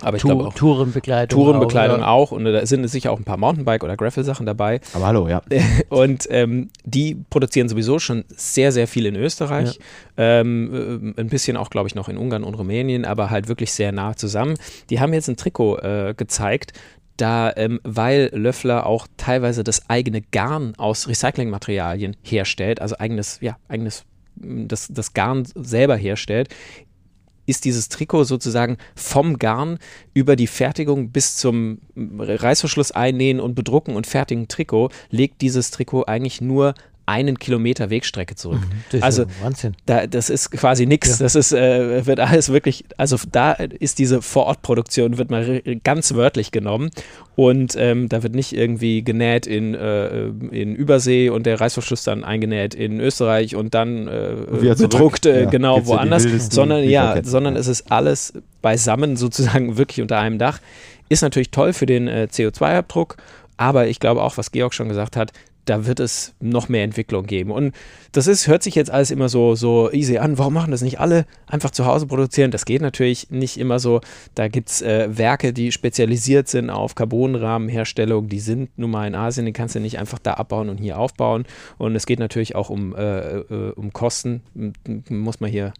aber 0.00 0.16
ich 0.16 0.22
glaube 0.22 0.46
auch 0.46 0.54
Tourenbekleidung. 0.54 1.38
Tourenbekleidung 1.38 2.02
auch, 2.02 2.32
auch, 2.32 2.32
und 2.32 2.44
da 2.44 2.64
sind 2.66 2.86
sicher 2.88 3.12
auch 3.12 3.18
ein 3.18 3.24
paar 3.24 3.36
Mountainbike- 3.36 3.84
oder 3.84 3.96
Gravel-Sachen 3.96 4.46
dabei. 4.46 4.80
Aber 4.94 5.06
hallo, 5.06 5.28
ja. 5.28 5.42
Und 5.88 6.26
ähm, 6.30 6.70
die 6.84 7.16
produzieren 7.30 7.68
sowieso 7.68 7.98
schon 7.98 8.24
sehr, 8.28 8.72
sehr 8.72 8.88
viel 8.88 9.06
in 9.06 9.16
Österreich. 9.16 9.78
Ja. 10.16 10.40
Ähm, 10.40 11.14
äh, 11.16 11.20
ein 11.20 11.28
bisschen 11.28 11.56
auch, 11.56 11.70
glaube 11.70 11.88
ich, 11.88 11.94
noch 11.94 12.08
in 12.08 12.16
Ungarn 12.16 12.44
und 12.44 12.54
Rumänien, 12.54 13.04
aber 13.04 13.30
halt 13.30 13.48
wirklich 13.48 13.72
sehr 13.72 13.92
nah 13.92 14.16
zusammen. 14.16 14.54
Die 14.90 15.00
haben 15.00 15.12
jetzt 15.12 15.28
ein 15.28 15.36
Trikot 15.36 15.78
äh, 15.78 16.14
gezeigt, 16.16 16.72
da, 17.16 17.52
ähm, 17.56 17.80
weil 17.84 18.30
Löffler 18.32 18.86
auch 18.86 19.06
teilweise 19.16 19.62
das 19.64 19.88
eigene 19.88 20.22
Garn 20.22 20.74
aus 20.76 21.08
Recyclingmaterialien 21.08 22.16
herstellt, 22.22 22.80
also 22.80 22.96
eigenes, 22.98 23.38
ja, 23.40 23.56
eigenes 23.68 24.04
das, 24.36 24.88
das 24.90 25.12
Garn 25.12 25.46
selber 25.54 25.96
herstellt, 25.96 26.48
ist 27.46 27.64
dieses 27.64 27.88
Trikot 27.88 28.24
sozusagen 28.24 28.76
vom 28.94 29.38
Garn 29.38 29.78
über 30.14 30.36
die 30.36 30.46
Fertigung 30.46 31.10
bis 31.10 31.36
zum 31.36 31.78
Reißverschluss 31.96 32.92
einnähen 32.92 33.40
und 33.40 33.54
bedrucken 33.54 33.96
und 33.96 34.06
fertigen 34.06 34.48
Trikot, 34.48 34.90
legt 35.10 35.40
dieses 35.40 35.70
Trikot 35.70 36.04
eigentlich 36.04 36.40
nur 36.40 36.74
einen 37.12 37.38
Kilometer 37.38 37.90
Wegstrecke 37.90 38.34
zurück. 38.34 38.60
Das 38.90 39.02
also 39.02 39.24
Wahnsinn. 39.42 39.74
da, 39.86 40.06
das 40.06 40.30
ist 40.30 40.50
quasi 40.50 40.86
nichts. 40.86 41.18
Ja. 41.18 41.24
Das 41.24 41.34
ist, 41.34 41.52
äh, 41.52 42.06
wird 42.06 42.20
alles 42.20 42.50
wirklich, 42.50 42.84
also 42.96 43.16
da 43.30 43.52
ist 43.52 43.98
diese 43.98 44.22
Vorortproduktion, 44.22 45.18
wird 45.18 45.30
mal 45.30 45.62
ganz 45.84 46.14
wörtlich 46.14 46.50
genommen. 46.50 46.90
Und 47.34 47.76
ähm, 47.78 48.08
da 48.08 48.22
wird 48.22 48.34
nicht 48.34 48.54
irgendwie 48.54 49.02
genäht 49.02 49.46
in, 49.46 49.74
äh, 49.74 50.26
in 50.26 50.74
Übersee 50.74 51.30
und 51.30 51.46
der 51.46 51.60
Reißverschluss 51.60 52.02
dann 52.04 52.24
eingenäht 52.24 52.74
in 52.74 53.00
Österreich 53.00 53.56
und 53.56 53.74
dann 53.74 54.08
äh, 54.08 54.34
bedruckt 54.76 55.26
äh, 55.26 55.44
Ja, 55.44 55.50
genau 55.50 55.76
gibt's 55.76 55.88
woanders, 55.90 56.24
sondern 56.50 56.84
ja, 56.84 57.22
sondern 57.22 57.56
es 57.56 57.68
ist 57.68 57.90
alles 57.90 58.34
beisammen 58.60 59.16
sozusagen 59.16 59.76
wirklich 59.76 60.00
unter 60.00 60.18
einem 60.18 60.38
Dach. 60.38 60.60
Ist 61.08 61.22
natürlich 61.22 61.50
toll 61.50 61.72
für 61.72 61.86
den 61.86 62.08
äh, 62.08 62.28
CO2-Abdruck, 62.30 63.16
aber 63.56 63.86
ich 63.86 64.00
glaube 64.00 64.22
auch, 64.22 64.36
was 64.36 64.50
Georg 64.50 64.74
schon 64.74 64.88
gesagt 64.88 65.16
hat, 65.16 65.32
da 65.64 65.86
wird 65.86 66.00
es 66.00 66.34
noch 66.40 66.68
mehr 66.68 66.82
Entwicklung 66.82 67.26
geben. 67.26 67.50
Und 67.50 67.74
das 68.10 68.26
ist, 68.26 68.48
hört 68.48 68.62
sich 68.62 68.74
jetzt 68.74 68.90
alles 68.90 69.10
immer 69.10 69.28
so, 69.28 69.54
so 69.54 69.90
easy 69.92 70.18
an. 70.18 70.38
Warum 70.38 70.54
machen 70.54 70.72
das 70.72 70.82
nicht 70.82 70.98
alle? 70.98 71.24
Einfach 71.46 71.70
zu 71.70 71.86
Hause 71.86 72.06
produzieren. 72.06 72.50
Das 72.50 72.64
geht 72.64 72.82
natürlich 72.82 73.30
nicht 73.30 73.58
immer 73.58 73.78
so. 73.78 74.00
Da 74.34 74.48
gibt 74.48 74.70
es 74.70 74.82
äh, 74.82 75.08
Werke, 75.16 75.52
die 75.52 75.70
spezialisiert 75.70 76.48
sind 76.48 76.70
auf 76.70 76.94
Carbonrahmenherstellung. 76.94 78.28
Die 78.28 78.40
sind 78.40 78.76
nun 78.76 78.90
mal 78.90 79.06
in 79.06 79.14
Asien, 79.14 79.46
die 79.46 79.52
kannst 79.52 79.74
du 79.74 79.80
nicht 79.80 79.98
einfach 79.98 80.18
da 80.18 80.34
abbauen 80.34 80.68
und 80.68 80.78
hier 80.78 80.98
aufbauen. 80.98 81.44
Und 81.78 81.94
es 81.94 82.06
geht 82.06 82.18
natürlich 82.18 82.56
auch 82.56 82.68
um, 82.68 82.94
äh, 82.96 83.38
äh, 83.38 83.72
um 83.76 83.92
Kosten, 83.92 84.42
muss 85.08 85.40
man 85.40 85.50
hier 85.50 85.72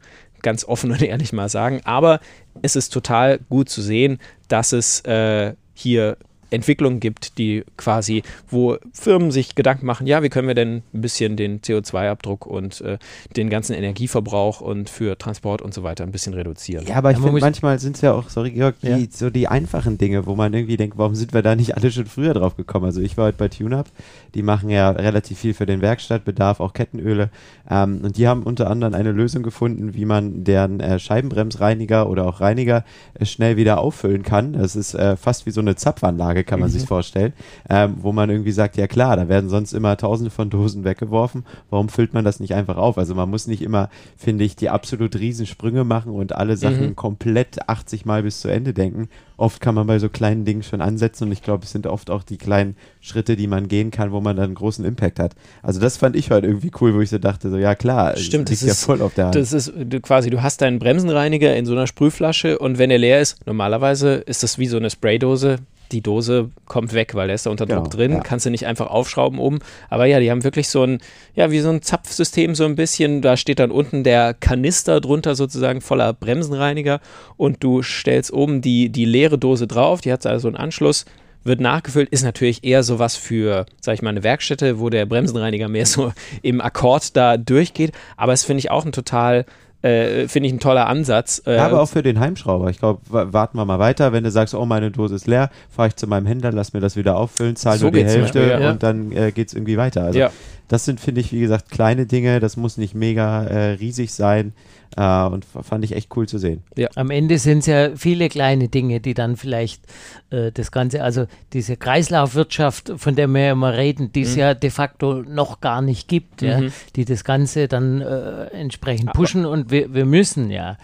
ganz 0.42 0.64
offen 0.64 0.92
und 0.92 1.02
ehrlich 1.02 1.32
mal 1.32 1.48
sagen. 1.48 1.80
Aber 1.84 2.20
es 2.62 2.76
ist 2.76 2.92
total 2.92 3.40
gut 3.48 3.68
zu 3.68 3.82
sehen, 3.82 4.18
dass 4.48 4.72
es 4.72 5.00
äh, 5.00 5.54
hier 5.74 6.18
Entwicklungen 6.52 7.00
gibt, 7.00 7.38
die 7.38 7.64
quasi, 7.76 8.22
wo 8.48 8.76
Firmen 8.92 9.30
sich 9.30 9.54
Gedanken 9.54 9.86
machen, 9.86 10.06
ja, 10.06 10.22
wie 10.22 10.28
können 10.28 10.48
wir 10.48 10.54
denn 10.54 10.82
ein 10.92 11.00
bisschen 11.00 11.36
den 11.36 11.60
CO2-Abdruck 11.60 12.46
und 12.46 12.80
äh, 12.82 12.98
den 13.36 13.50
ganzen 13.50 13.74
Energieverbrauch 13.74 14.60
und 14.60 14.90
für 14.90 15.16
Transport 15.18 15.62
und 15.62 15.74
so 15.74 15.82
weiter 15.82 16.04
ein 16.04 16.12
bisschen 16.12 16.34
reduzieren. 16.34 16.86
Ja, 16.86 16.96
aber 16.96 17.10
ich 17.10 17.18
Ja, 17.18 17.24
finde, 17.24 17.40
manchmal 17.40 17.78
sind 17.78 17.96
es 17.96 18.02
ja 18.02 18.12
auch, 18.12 18.28
sorry 18.28 18.50
Georg, 18.50 18.76
die, 18.82 18.88
Ja. 18.88 18.98
so 19.10 19.30
die 19.30 19.48
einfachen 19.48 19.98
Dinge, 19.98 20.26
wo 20.26 20.34
man 20.34 20.52
irgendwie 20.52 20.76
denkt, 20.76 20.98
warum 20.98 21.14
sind 21.14 21.32
wir 21.32 21.42
da 21.42 21.56
nicht 21.56 21.76
alle 21.76 21.90
schon 21.90 22.06
früher 22.06 22.34
drauf 22.34 22.56
gekommen? 22.56 22.84
Also 22.86 23.00
ich 23.00 23.16
war 23.16 23.26
heute 23.26 23.38
bei 23.38 23.48
TuneUp, 23.48 23.86
die 24.34 24.42
machen 24.42 24.70
ja 24.70 24.90
relativ 24.90 25.38
viel 25.38 25.54
für 25.54 25.66
den 25.66 25.80
Werkstattbedarf, 25.80 26.60
auch 26.60 26.72
Kettenöle. 26.72 27.30
Ähm, 27.68 28.00
und 28.02 28.16
die 28.16 28.28
haben 28.28 28.42
unter 28.42 28.70
anderem 28.70 28.94
eine 28.94 29.12
Lösung 29.12 29.42
gefunden, 29.42 29.94
wie 29.94 30.04
man 30.04 30.44
deren 30.44 30.80
äh, 30.80 30.98
Scheibenbremsreiniger 30.98 32.08
oder 32.08 32.26
auch 32.26 32.40
Reiniger 32.40 32.84
äh, 33.14 33.24
schnell 33.24 33.56
wieder 33.56 33.80
auffüllen 33.80 34.22
kann. 34.22 34.52
Das 34.54 34.76
ist 34.76 34.94
äh, 34.94 35.16
fast 35.16 35.46
wie 35.46 35.50
so 35.50 35.60
eine 35.60 35.76
Zapfanlage, 35.76 36.44
kann 36.44 36.60
man 36.60 36.70
sich 36.70 36.84
vorstellen, 36.86 37.32
ähm, 37.68 37.96
wo 38.00 38.12
man 38.12 38.30
irgendwie 38.30 38.52
sagt, 38.52 38.76
ja 38.76 38.86
klar, 38.86 39.16
da 39.16 39.28
werden 39.28 39.48
sonst 39.50 39.72
immer 39.72 39.96
tausende 39.96 40.30
von 40.30 40.50
Dosen 40.50 40.84
weggeworfen. 40.84 41.44
Warum 41.70 41.88
füllt 41.88 42.14
man 42.14 42.24
das 42.24 42.40
nicht 42.40 42.54
einfach 42.54 42.76
auf? 42.76 42.98
Also 42.98 43.14
man 43.14 43.30
muss 43.30 43.46
nicht 43.46 43.62
immer, 43.62 43.88
finde 44.16 44.44
ich, 44.44 44.56
die 44.56 44.70
absolut 44.70 45.16
riesen 45.16 45.46
Sprünge 45.46 45.84
machen 45.84 46.12
und 46.12 46.34
alle 46.34 46.56
Sachen 46.56 46.72
Mhm. 46.72 46.96
komplett 46.96 47.68
80 47.68 48.06
Mal 48.06 48.22
bis 48.22 48.40
zu 48.40 48.48
Ende 48.48 48.72
denken. 48.72 49.08
Oft 49.36 49.60
kann 49.60 49.74
man 49.74 49.86
bei 49.86 49.98
so 49.98 50.08
kleinen 50.08 50.44
Dingen 50.44 50.62
schon 50.62 50.80
ansetzen 50.80 51.24
und 51.24 51.32
ich 51.32 51.42
glaube, 51.42 51.64
es 51.64 51.72
sind 51.72 51.86
oft 51.86 52.10
auch 52.10 52.22
die 52.22 52.38
kleinen 52.38 52.76
Schritte, 53.00 53.36
die 53.36 53.46
man 53.46 53.68
gehen 53.68 53.90
kann, 53.90 54.12
wo 54.12 54.20
man 54.22 54.36
dann 54.36 54.46
einen 54.46 54.54
großen 54.54 54.84
Impact 54.84 55.18
hat. 55.18 55.34
Also 55.62 55.80
das 55.80 55.96
fand 55.96 56.16
ich 56.16 56.30
heute 56.30 56.46
irgendwie 56.46 56.70
cool, 56.80 56.94
wo 56.94 57.00
ich 57.00 57.10
so 57.10 57.18
dachte, 57.18 57.50
so 57.50 57.56
ja 57.58 57.74
klar, 57.74 58.16
Stimmt, 58.16 58.50
das 58.50 58.62
ja 58.62 58.68
ist- 58.72 58.84
voll 58.84 59.02
auf 59.02 59.14
der 59.14 59.26
Hand. 59.26 59.34
Das 59.34 59.52
ist 59.52 59.72
du, 59.76 60.00
quasi, 60.00 60.30
du 60.30 60.42
hast 60.42 60.60
deinen 60.62 60.78
Bremsenreiniger 60.78 61.54
in 61.56 61.66
so 61.66 61.72
einer 61.72 61.86
Sprühflasche 61.86 62.58
und 62.58 62.78
wenn 62.78 62.90
er 62.90 62.98
leer 62.98 63.20
ist, 63.20 63.44
normalerweise 63.46 64.14
ist 64.14 64.42
das 64.42 64.58
wie 64.58 64.66
so 64.66 64.76
eine 64.78 64.90
Spraydose. 64.90 65.56
Die 65.90 66.00
Dose 66.00 66.48
kommt 66.64 66.94
weg, 66.94 67.14
weil 67.14 67.26
der 67.26 67.34
ist 67.34 67.44
da 67.44 67.50
unter 67.50 67.66
Druck 67.66 67.84
Genau, 67.84 67.90
drin, 67.90 68.12
ja. 68.12 68.20
kannst 68.20 68.46
du 68.46 68.50
nicht 68.50 68.66
einfach 68.66 68.86
aufschrauben 68.86 69.38
oben. 69.38 69.58
Aber 69.90 70.06
ja, 70.06 70.20
die 70.20 70.30
haben 70.30 70.42
wirklich 70.42 70.68
so 70.70 70.82
ein, 70.84 71.00
ja, 71.34 71.50
wie 71.50 71.60
so 71.60 71.68
ein 71.68 71.82
Zapfsystem 71.82 72.54
so 72.54 72.64
ein 72.64 72.76
bisschen. 72.76 73.20
Da 73.20 73.36
steht 73.36 73.58
dann 73.58 73.70
unten 73.70 74.02
der 74.02 74.32
Kanister 74.32 75.02
drunter 75.02 75.34
sozusagen 75.34 75.82
voller 75.82 76.14
Bremsenreiniger 76.14 77.00
und 77.36 77.62
du 77.62 77.82
stellst 77.82 78.32
oben 78.32 78.62
die, 78.62 78.88
die 78.88 79.04
leere 79.04 79.36
Dose 79.36 79.66
drauf, 79.66 80.00
die 80.00 80.10
hat 80.10 80.24
also 80.24 80.48
einen 80.48 80.56
Anschluss, 80.56 81.04
wird 81.44 81.60
nachgefüllt, 81.60 82.08
ist 82.10 82.24
natürlich 82.24 82.64
eher 82.64 82.82
sowas 82.82 83.16
für, 83.16 83.66
sag 83.80 83.94
ich 83.94 84.02
mal, 84.02 84.10
eine 84.10 84.22
Werkstätte, 84.22 84.78
wo 84.78 84.90
der 84.90 85.06
Bremsenreiniger 85.06 85.68
mehr 85.68 85.86
so 85.86 86.12
im 86.42 86.60
Akkord 86.60 87.16
da 87.16 87.36
durchgeht. 87.36 87.92
Aber 88.16 88.32
es 88.32 88.44
finde 88.44 88.60
ich 88.60 88.70
auch 88.70 88.84
ein 88.84 88.92
total, 88.92 89.44
äh, 89.82 90.28
finde 90.28 90.48
ich 90.48 90.52
ein 90.52 90.60
toller 90.60 90.86
Ansatz. 90.86 91.42
Äh, 91.46 91.56
Ja, 91.56 91.66
aber 91.66 91.82
auch 91.82 91.88
für 91.88 92.02
den 92.02 92.20
Heimschrauber. 92.20 92.70
Ich 92.70 92.78
glaube, 92.78 93.00
warten 93.08 93.58
wir 93.58 93.64
mal 93.64 93.78
weiter. 93.78 94.12
Wenn 94.12 94.24
du 94.24 94.30
sagst, 94.30 94.54
oh, 94.54 94.64
meine 94.64 94.90
Dose 94.90 95.14
ist 95.14 95.26
leer, 95.26 95.50
fahre 95.70 95.88
ich 95.88 95.96
zu 95.96 96.06
meinem 96.06 96.26
Händler, 96.26 96.52
lass 96.52 96.72
mir 96.72 96.80
das 96.80 96.96
wieder 96.96 97.16
auffüllen, 97.16 97.56
zahle 97.56 97.78
So 97.78 97.84
nur 97.86 97.92
die 97.92 98.04
Hälfte 98.04 98.40
Beispiel, 98.40 98.62
ja. 98.62 98.70
und 98.70 98.82
dann 98.82 99.12
äh, 99.12 99.32
geht 99.32 99.48
es 99.48 99.54
irgendwie 99.54 99.76
weiter. 99.76 100.04
Also 100.04 100.18
ja. 100.18 100.30
Das 100.72 100.86
sind, 100.86 101.00
finde 101.00 101.20
ich, 101.20 101.32
wie 101.32 101.40
gesagt, 101.40 101.70
kleine 101.70 102.06
Dinge. 102.06 102.40
Das 102.40 102.56
muss 102.56 102.78
nicht 102.78 102.94
mega 102.94 103.44
äh, 103.44 103.72
riesig 103.72 104.10
sein. 104.14 104.54
Äh, 104.96 105.24
und 105.26 105.44
fand 105.44 105.84
ich 105.84 105.92
echt 105.92 106.16
cool 106.16 106.26
zu 106.26 106.38
sehen. 106.38 106.62
Am 106.94 107.10
Ende 107.10 107.36
sind 107.36 107.58
es 107.58 107.66
ja 107.66 107.90
viele 107.94 108.30
kleine 108.30 108.68
Dinge, 108.68 109.00
die 109.00 109.12
dann 109.12 109.36
vielleicht 109.36 109.82
äh, 110.30 110.50
das 110.50 110.72
Ganze, 110.72 111.02
also 111.02 111.26
diese 111.52 111.76
Kreislaufwirtschaft, 111.76 112.92
von 112.96 113.14
der 113.16 113.28
wir 113.28 113.50
immer 113.50 113.74
reden, 113.76 114.12
die 114.12 114.22
es 114.22 114.32
Mhm. 114.34 114.40
ja 114.40 114.54
de 114.54 114.70
facto 114.70 115.22
noch 115.22 115.60
gar 115.60 115.82
nicht 115.82 116.08
gibt, 116.08 116.40
ja, 116.40 116.60
Mhm. 116.62 116.72
die 116.96 117.04
das 117.04 117.22
Ganze 117.24 117.68
dann 117.68 118.00
äh, 118.00 118.44
entsprechend 118.46 119.12
pushen 119.12 119.44
und 119.44 119.70
wir, 119.70 119.92
wir 119.92 120.06
müssen 120.06 120.50
ja 120.50 120.78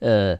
äh, 0.00 0.38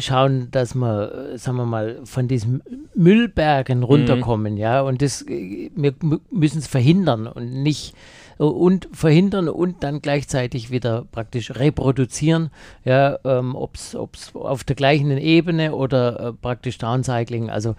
schauen, 0.00 0.48
dass 0.50 0.74
wir, 0.74 1.32
sagen 1.36 1.56
wir 1.56 1.64
mal, 1.66 2.00
von 2.04 2.28
diesen 2.28 2.62
Müllbergen 2.94 3.82
runterkommen, 3.82 4.58
ja, 4.58 4.82
und 4.82 5.00
das, 5.00 5.22
äh, 5.22 5.70
wir 5.74 5.94
müssen 6.30 6.58
es 6.58 6.66
verhindern 6.66 7.26
und 7.26 7.50
nicht 7.62 7.94
äh, 7.94 7.98
und 8.38 8.88
verhindern 8.92 9.48
und 9.48 9.82
dann 9.82 10.00
gleichzeitig 10.00 10.70
wieder 10.70 11.04
praktisch 11.10 11.52
reproduzieren, 11.52 12.50
ja, 12.84 13.18
ähm, 13.24 13.54
ob 13.54 13.76
es 13.76 13.94
auf 14.34 14.64
der 14.64 14.76
gleichen 14.76 15.10
Ebene 15.10 15.74
oder 15.74 16.20
äh, 16.20 16.32
praktisch 16.32 16.78
Downcycling, 16.78 17.50
also 17.50 17.74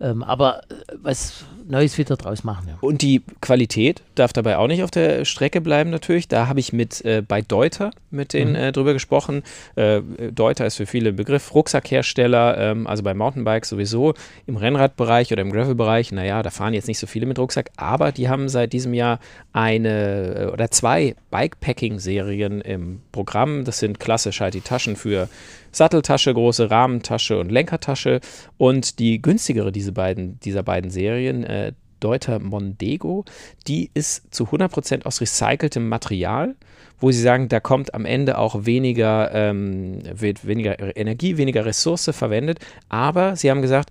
ähm, 0.00 0.22
aber 0.22 0.62
äh, 0.70 0.74
was 0.96 1.44
Neues 1.66 1.96
wieder 1.98 2.16
draus 2.16 2.44
machen, 2.44 2.68
ja. 2.68 2.78
Und 2.80 3.02
die 3.02 3.22
Qualität 3.40 4.02
darf 4.14 4.32
dabei 4.32 4.58
auch 4.58 4.66
nicht 4.66 4.82
auf 4.82 4.90
der 4.90 5.24
Strecke 5.24 5.60
bleiben 5.60 5.90
natürlich. 5.90 6.28
Da 6.28 6.46
habe 6.46 6.60
ich 6.60 6.72
mit 6.72 7.04
äh, 7.04 7.22
bei 7.26 7.40
Deuter 7.42 7.90
mit 8.10 8.32
denen 8.32 8.50
Mhm. 8.52 8.56
äh, 8.56 8.72
drüber 8.72 8.92
gesprochen. 8.92 9.42
Äh, 9.74 10.00
Deuter 10.32 10.66
ist 10.66 10.76
für 10.76 10.86
viele 10.86 11.08
ein 11.10 11.16
Begriff, 11.16 11.54
Rucksackhersteller, 11.54 12.58
ähm, 12.58 12.86
also 12.86 13.02
bei 13.02 13.14
Mountainbikes 13.14 13.68
sowieso, 13.70 14.14
im 14.46 14.56
Rennradbereich 14.56 15.32
oder 15.32 15.42
im 15.42 15.50
Gravelbereich, 15.52 16.12
naja, 16.12 16.42
da 16.42 16.50
fahren 16.50 16.74
jetzt 16.74 16.86
nicht 16.88 16.98
so 16.98 17.06
viele 17.06 17.26
mit 17.26 17.38
Rucksack, 17.38 17.70
aber 17.76 18.12
die 18.12 18.28
haben 18.28 18.48
seit 18.48 18.72
diesem 18.72 18.94
Jahr 18.94 19.18
eine 19.52 20.34
äh, 20.34 20.52
oder 20.52 20.70
zwei 20.70 21.16
Bikepacking-Serien 21.30 22.60
im 22.60 23.00
Programm. 23.12 23.64
Das 23.64 23.78
sind 23.78 24.00
klassisch 24.00 24.40
halt 24.40 24.54
die 24.54 24.60
Taschen 24.60 24.96
für 24.96 25.28
Satteltasche, 25.74 26.32
große 26.32 26.70
Rahmentasche 26.70 27.38
und 27.38 27.50
Lenkertasche. 27.50 28.20
Und 28.56 28.98
die 28.98 29.20
günstigere 29.20 29.72
diese 29.72 29.92
beiden, 29.92 30.38
dieser 30.40 30.62
beiden 30.62 30.90
Serien, 30.90 31.44
äh, 31.44 31.72
Deuter 32.00 32.38
Mondego, 32.38 33.24
die 33.66 33.90
ist 33.94 34.34
zu 34.34 34.44
100% 34.44 35.06
aus 35.06 35.22
recyceltem 35.22 35.88
Material, 35.88 36.54
wo 37.00 37.10
sie 37.10 37.22
sagen, 37.22 37.48
da 37.48 37.60
kommt 37.60 37.94
am 37.94 38.04
Ende 38.04 38.36
auch 38.36 38.66
weniger, 38.66 39.30
ähm, 39.32 40.02
wird 40.12 40.46
weniger 40.46 40.96
Energie, 40.96 41.38
weniger 41.38 41.64
Ressource 41.64 42.10
verwendet. 42.12 42.58
Aber 42.90 43.36
sie 43.36 43.50
haben 43.50 43.62
gesagt, 43.62 43.90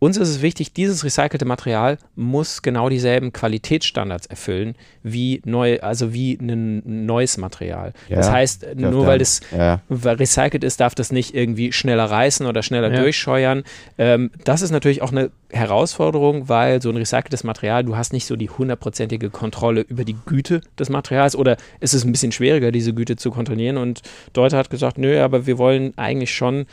uns 0.00 0.16
ist 0.16 0.28
es 0.28 0.42
wichtig, 0.42 0.72
dieses 0.72 1.04
recycelte 1.04 1.44
Material 1.44 1.98
muss 2.16 2.62
genau 2.62 2.88
dieselben 2.88 3.32
Qualitätsstandards 3.32 4.26
erfüllen 4.26 4.74
wie 5.04 5.40
neu, 5.44 5.78
also 5.80 6.12
wie 6.12 6.34
ein 6.40 6.82
neues 7.06 7.36
Material. 7.38 7.92
das 8.08 8.26
Ja, 8.26 8.32
heißt, 8.32 8.62
darf 8.64 8.74
nur 8.76 8.90
dann- 8.90 9.06
weil 9.06 9.18
das 9.18 9.40
Ja, 9.56 9.80
recycelt 9.90 10.64
ist, 10.64 10.80
darf 10.80 10.94
das 10.94 11.12
nicht 11.12 11.34
irgendwie 11.34 11.70
schneller 11.72 12.06
reißen 12.06 12.46
oder 12.46 12.62
schneller 12.62 12.92
Ja. 12.92 13.00
durchscheuern. 13.02 13.62
Ähm, 13.98 14.30
das 14.44 14.62
ist 14.62 14.70
natürlich 14.72 15.02
auch 15.02 15.12
eine 15.12 15.30
Herausforderung, 15.50 16.48
weil 16.48 16.80
so 16.82 16.88
ein 16.90 16.96
recyceltes 16.96 17.44
Material, 17.44 17.84
du 17.84 17.96
hast 17.96 18.12
nicht 18.12 18.26
so 18.26 18.36
die 18.36 18.50
hundertprozentige 18.50 19.30
Kontrolle 19.30 19.82
über 19.82 20.04
die 20.04 20.16
Güte 20.26 20.60
des 20.78 20.88
Materials 20.88 21.36
oder 21.36 21.56
es 21.80 21.94
ist 21.94 22.04
ein 22.04 22.12
bisschen 22.12 22.32
schwieriger, 22.32 22.72
diese 22.72 22.94
Güte 22.94 23.16
zu 23.16 23.30
kontrollieren. 23.30 23.76
Und 23.76 24.00
Deuter 24.32 24.56
hat 24.58 24.70
gesagt, 24.70 24.96
nö, 24.98 25.20
aber 25.20 25.46
wir 25.46 25.58
wollen 25.58 25.92
eigentlich 25.96 26.32
schon 26.34 26.66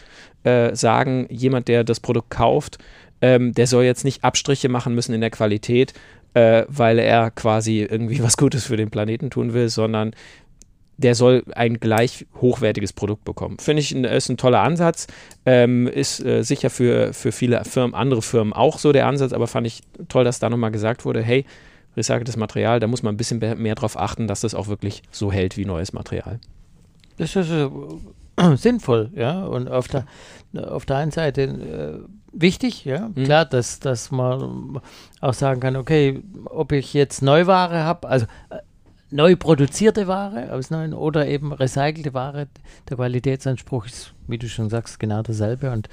äh, 0.44 0.76
sagen, 0.76 1.26
jemand, 1.30 1.68
der 1.68 1.84
das 1.84 2.00
Produkt 2.00 2.30
kauft, 2.30 2.78
ähm, 3.22 3.54
der 3.54 3.68
soll 3.68 3.84
jetzt 3.84 4.04
nicht 4.04 4.24
Abstriche 4.24 4.70
machen 4.70 4.96
müssen 4.96 5.14
in 5.14 5.22
der 5.22 5.30
Qualität, 5.30 5.94
äh, 6.34 6.66
weil 6.68 7.00
er 7.00 7.32
quasi 7.32 7.82
irgendwie 7.82 8.22
was 8.24 8.38
Gutes 8.38 8.66
für 8.66 8.78
den 8.78 8.90
Planeten 8.90 9.30
tun 9.30 9.54
will, 9.54 9.70
sondern 9.70 10.14
der 10.98 11.14
soll 11.14 11.44
ein 11.54 11.80
gleich 11.80 12.26
hochwertiges 12.42 12.92
Produkt 12.92 13.24
bekommen. 13.24 13.58
Finde 13.60 13.82
ich, 13.82 13.96
ist 13.96 14.30
ein 14.30 14.38
toller 14.38 14.62
Ansatz. 14.62 15.06
Ähm, 15.46 15.88
ist 15.88 16.26
äh, 16.26 16.44
sicher 16.44 16.72
für, 16.72 17.14
für 17.14 17.32
viele 17.32 17.64
Firmen, 17.66 17.94
andere 17.94 18.24
Firmen 18.24 18.52
auch 18.52 18.80
so 18.80 18.92
der 18.92 19.06
Ansatz, 19.06 19.32
aber 19.32 19.46
fand 19.46 19.68
ich 19.68 19.82
toll, 20.08 20.24
dass 20.24 20.40
da 20.40 20.50
nochmal 20.50 20.72
gesagt 20.72 21.06
wurde, 21.06 21.22
hey, 21.22 21.46
recyceltes 21.96 22.38
Material, 22.38 22.80
da 22.80 22.88
muss 22.88 23.04
man 23.04 23.14
ein 23.14 23.18
bisschen 23.18 23.40
mehr 23.40 23.76
darauf 23.76 23.98
achten, 23.98 24.28
dass 24.28 24.42
das 24.42 24.56
auch 24.56 24.68
wirklich 24.68 25.04
so 25.12 25.32
hält 25.32 25.56
wie 25.58 25.66
neues 25.66 25.94
Material. 25.94 26.40
Das 27.18 27.36
ist 27.36 27.50
äh, 27.50 27.70
sinnvoll, 28.56 29.12
ja. 29.16 29.46
Und 29.46 29.70
auf 29.70 29.88
der, 29.88 30.06
auf 30.56 30.86
der 30.86 30.98
einen 30.98 31.12
Seite 31.12 31.42
äh, 31.44 32.08
wichtig, 32.42 32.86
ja. 32.86 33.10
Mhm. 33.10 33.24
Klar, 33.24 33.46
dass, 33.46 33.80
dass 33.80 34.12
man 34.12 34.80
auch 35.22 35.34
sagen 35.34 35.60
kann, 35.60 35.76
okay, 35.76 36.22
ob 36.46 36.72
ich 36.72 36.94
jetzt 36.94 37.22
Neuware 37.22 37.84
habe, 37.84 38.08
also 38.08 38.26
äh, 38.50 38.58
neu 39.10 39.36
produzierte 39.36 40.08
Ware 40.08 40.54
aus 40.54 40.70
neuen 40.70 40.94
oder 40.94 41.28
eben 41.28 41.54
recycelte 41.54 42.14
Ware, 42.14 42.48
der 42.90 42.98
Qualitätsanspruch 42.98 43.86
ist, 43.86 44.14
wie 44.28 44.38
du 44.38 44.48
schon 44.50 44.70
sagst, 44.70 45.00
genau 45.00 45.22
derselbe. 45.22 45.72
Und 45.72 45.90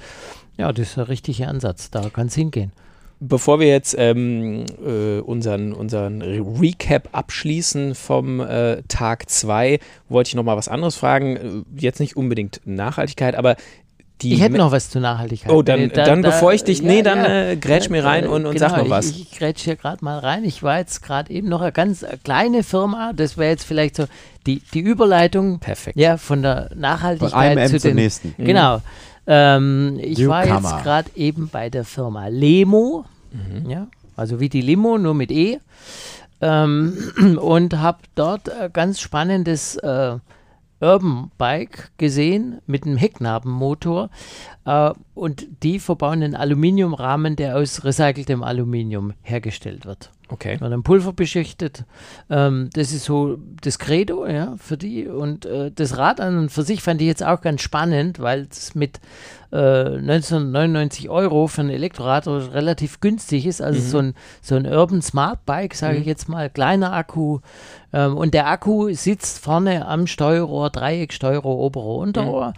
ja, 0.57 0.71
das 0.71 0.89
ist 0.89 0.97
der 0.97 1.07
richtige 1.07 1.47
Ansatz. 1.47 1.89
Da 1.91 2.09
kann 2.09 2.27
es 2.27 2.35
hingehen. 2.35 2.71
Bevor 3.21 3.61
wir 3.61 3.67
jetzt 3.67 3.95
ähm, 3.97 4.65
äh, 4.85 5.19
unseren, 5.19 5.71
unseren 5.71 6.21
Recap 6.21 7.07
abschließen 7.13 7.95
vom 7.95 8.41
äh, 8.41 8.83
Tag 8.89 9.29
2, 9.29 9.79
wollte 10.09 10.27
ich 10.27 10.35
noch 10.35 10.43
mal 10.43 10.57
was 10.57 10.67
anderes 10.67 10.97
fragen. 10.97 11.37
Äh, 11.37 11.81
jetzt 11.81 12.01
nicht 12.01 12.17
unbedingt 12.17 12.59
Nachhaltigkeit, 12.65 13.35
aber 13.35 13.55
ich 14.23 14.41
hätte 14.41 14.57
noch 14.57 14.71
was 14.71 14.89
zur 14.89 15.01
Nachhaltigkeit. 15.01 15.51
Oh, 15.51 15.61
dann, 15.61 15.89
da, 15.89 16.05
dann 16.05 16.21
da, 16.21 16.29
bevor 16.29 16.53
ich 16.53 16.63
dich, 16.63 16.79
ja, 16.79 16.85
nee, 16.85 17.01
dann 17.01 17.19
ja, 17.19 17.49
äh, 17.49 17.55
grätsch 17.57 17.89
mir 17.89 18.03
rein 18.03 18.27
und, 18.27 18.45
und 18.45 18.53
genau, 18.53 18.69
sag 18.69 18.77
noch 18.77 18.89
was. 18.89 19.09
Ich, 19.09 19.21
ich 19.23 19.37
grätsch 19.37 19.63
hier 19.63 19.75
gerade 19.75 20.03
mal 20.03 20.19
rein. 20.19 20.43
Ich 20.45 20.63
war 20.63 20.77
jetzt 20.79 21.03
gerade 21.03 21.31
eben 21.31 21.49
noch 21.49 21.61
eine 21.61 21.71
ganz 21.71 22.03
äh, 22.03 22.17
kleine 22.23 22.63
Firma, 22.63 23.11
das 23.13 23.37
wäre 23.37 23.51
jetzt 23.51 23.65
vielleicht 23.65 23.95
so 23.97 24.05
die, 24.45 24.61
die 24.73 24.79
Überleitung 24.79 25.59
Perfekt. 25.59 25.97
Ja, 25.97 26.17
von 26.17 26.41
der 26.41 26.69
Nachhaltigkeit 26.75 27.31
von 27.31 27.39
einem 27.39 27.67
zu 27.67 27.75
M 27.75 27.81
den 27.81 27.95
nächsten. 27.95 28.35
Genau. 28.37 28.77
Mhm. 28.77 28.81
Ähm, 29.27 29.99
ich 30.01 30.19
Newcomer. 30.19 30.29
war 30.29 30.45
jetzt 30.45 30.83
gerade 30.83 31.09
eben 31.15 31.49
bei 31.49 31.69
der 31.69 31.83
Firma 31.83 32.27
Lemo, 32.27 33.05
mhm. 33.31 33.69
ja, 33.69 33.87
also 34.15 34.39
wie 34.39 34.49
die 34.49 34.61
Limo, 34.61 34.97
nur 34.97 35.13
mit 35.13 35.31
E. 35.31 35.59
Ähm, 36.41 36.97
und 37.41 37.79
habe 37.79 37.99
dort 38.13 38.49
äh, 38.49 38.69
ganz 38.71 38.99
spannendes 38.99 39.77
äh, 39.77 40.17
Urban 40.85 41.31
Bike 41.39 41.89
gesehen 41.97 42.61
mit 42.67 42.85
einem 42.85 42.97
Hecknabenmotor 42.97 44.11
äh, 44.65 44.91
und 45.13 45.47
die 45.63 45.79
verbauen 45.79 46.23
einen 46.23 46.35
Aluminiumrahmen, 46.35 47.35
der 47.35 47.57
aus 47.57 47.83
recyceltem 47.83 48.43
Aluminium 48.43 49.13
hergestellt 49.21 49.85
wird. 49.85 50.11
Okay. 50.27 50.57
Und 50.59 50.71
dann 50.71 50.81
Pulver 50.81 51.13
beschichtet. 51.13 51.83
Ähm, 52.29 52.69
das 52.73 52.91
ist 52.91 53.05
so 53.05 53.37
das 53.61 53.77
Credo, 53.77 54.25
ja, 54.25 54.55
für 54.57 54.75
die. 54.75 55.07
Und 55.07 55.45
äh, 55.45 55.71
das 55.71 55.97
Rad 55.97 56.19
an 56.19 56.37
und 56.37 56.51
für 56.51 56.63
sich 56.63 56.81
fand 56.81 56.99
ich 57.01 57.07
jetzt 57.07 57.23
auch 57.23 57.41
ganz 57.41 57.61
spannend, 57.61 58.19
weil 58.19 58.47
es 58.49 58.73
mit 58.73 58.99
äh, 59.51 59.57
1999 59.57 61.09
Euro 61.09 61.45
für 61.47 61.61
ein 61.61 61.69
Elektrorad 61.69 62.27
relativ 62.27 63.01
günstig 63.01 63.45
ist. 63.45 63.61
Also 63.61 63.79
mhm. 63.79 63.85
so, 63.85 63.97
ein, 63.99 64.13
so 64.41 64.55
ein 64.55 64.65
Urban 64.65 65.01
Smart 65.03 65.45
Bike, 65.45 65.75
sage 65.75 65.95
mhm. 65.95 66.01
ich 66.01 66.07
jetzt 66.07 66.27
mal, 66.27 66.49
kleiner 66.49 66.91
Akku. 66.93 67.39
Ähm, 67.93 68.17
und 68.17 68.33
der 68.33 68.47
Akku 68.47 68.91
sitzt 68.93 69.39
vorne 69.39 69.87
am 69.87 70.07
Steuerrohr, 70.07 70.71
Dreieck, 70.71 71.13
Steuerrohr, 71.13 71.59
Oberrohr, 71.59 71.99
Unterrohr. 71.99 72.47
Mhm. 72.47 72.53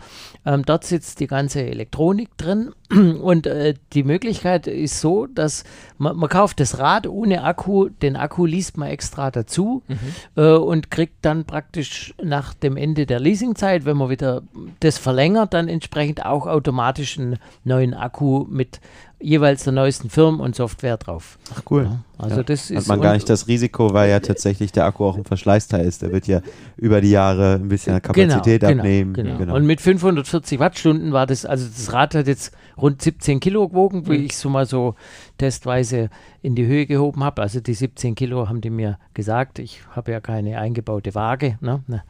Ähm, 0.47 0.63
dort 0.63 0.85
sitzt 0.85 1.19
die 1.19 1.27
ganze 1.27 1.61
Elektronik 1.61 2.37
drin. 2.37 2.71
Und 2.89 3.47
äh, 3.47 3.73
die 3.91 4.03
Möglichkeit 4.03 4.65
ist 4.65 5.01
so, 5.01 5.25
dass 5.25 5.65
man, 5.97 6.15
man, 6.15 6.29
kauft 6.29 6.61
das 6.61 6.79
Rad 6.79 7.05
ohne 7.05 7.43
Akku, 7.43 7.89
den 7.89 8.15
Akku 8.15 8.45
liest 8.45 8.77
man 8.77 8.87
extra 8.87 9.29
dazu 9.29 9.83
mhm. 9.89 9.97
äh, 10.41 10.53
und 10.53 10.89
kriegt 10.89 11.17
dann 11.23 11.43
praktisch 11.43 12.13
nach 12.23 12.53
dem 12.53 12.77
Ende 12.77 13.05
der 13.05 13.19
Leasingzeit, 13.19 13.83
wenn 13.83 13.97
man 13.97 14.09
wieder 14.09 14.41
das 14.79 14.97
verlängert, 14.97 15.53
dann 15.53 15.67
entsprechend 15.67 16.25
auch 16.25 16.47
automatisch 16.47 17.19
einen 17.19 17.39
neuen 17.65 17.93
Akku 17.93 18.45
mit 18.49 18.79
jeweils 19.19 19.63
der 19.63 19.73
neuesten 19.73 20.09
Firmen 20.09 20.39
und 20.39 20.55
Software 20.55 20.97
drauf. 20.97 21.39
Ach 21.53 21.61
cool. 21.71 21.83
Ja, 21.83 21.99
also 22.17 22.37
ja. 22.37 22.43
das 22.43 22.69
ist 22.69 22.77
Hat 22.77 22.87
man 22.87 23.01
gar 23.01 23.13
nicht 23.13 23.27
das 23.29 23.47
Risiko, 23.47 23.93
weil 23.93 24.09
ja 24.09 24.19
tatsächlich 24.19 24.71
der 24.71 24.85
Akku 24.85 25.05
auch 25.05 25.17
ein 25.17 25.25
Verschleißteil 25.25 25.85
ist. 25.85 26.03
Der 26.03 26.11
wird 26.11 26.27
ja 26.27 26.41
über 26.75 27.01
die 27.01 27.11
Jahre 27.11 27.55
ein 27.55 27.67
bisschen 27.67 27.99
Kapazität 28.01 28.61
genau, 28.61 28.71
genau 28.71 28.81
abnehmen. 28.81 29.13
Genau, 29.13 29.37
genau. 29.37 29.55
Und 29.55 29.65
mit 29.65 29.81
540 29.81 30.59
Wattstunden 30.59 31.13
war 31.13 31.25
das, 31.25 31.45
also 31.45 31.67
das 31.67 31.91
Rad 31.93 32.13
hat 32.13 32.27
jetzt 32.27 32.53
rund 32.77 33.01
17 33.01 33.39
Kilo 33.39 33.67
gewogen, 33.67 34.07
wie 34.07 34.19
mhm. 34.19 34.25
ich 34.25 34.37
so 34.37 34.49
mal 34.49 34.67
so 34.67 34.93
testweise 35.39 36.09
in 36.43 36.53
die 36.53 36.67
Höhe 36.67 36.85
gehoben 36.85 37.23
habe. 37.23 37.41
Also 37.41 37.59
die 37.59 37.73
17 37.73 38.13
Kilo 38.13 38.47
haben 38.47 38.61
die 38.61 38.69
mir 38.69 38.99
gesagt. 39.15 39.57
Ich 39.57 39.81
habe 39.91 40.11
ja 40.11 40.19
keine 40.19 40.59
eingebaute 40.59 41.15
Waage. 41.15 41.57
Ne? 41.61 41.83
ne. 41.87 42.03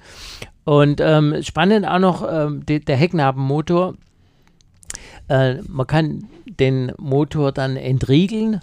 Und 0.66 1.00
ähm, 1.00 1.42
spannend 1.42 1.88
auch 1.88 2.00
noch 2.00 2.28
ähm, 2.30 2.66
die, 2.66 2.82
der 2.82 2.98
Hecknabenmotor 2.98 3.94
äh, 5.30 5.56
man 5.68 5.88
kann 5.88 6.28
den 6.46 6.92
Motor 6.98 7.52
dann 7.52 7.78
entriegeln, 7.78 8.62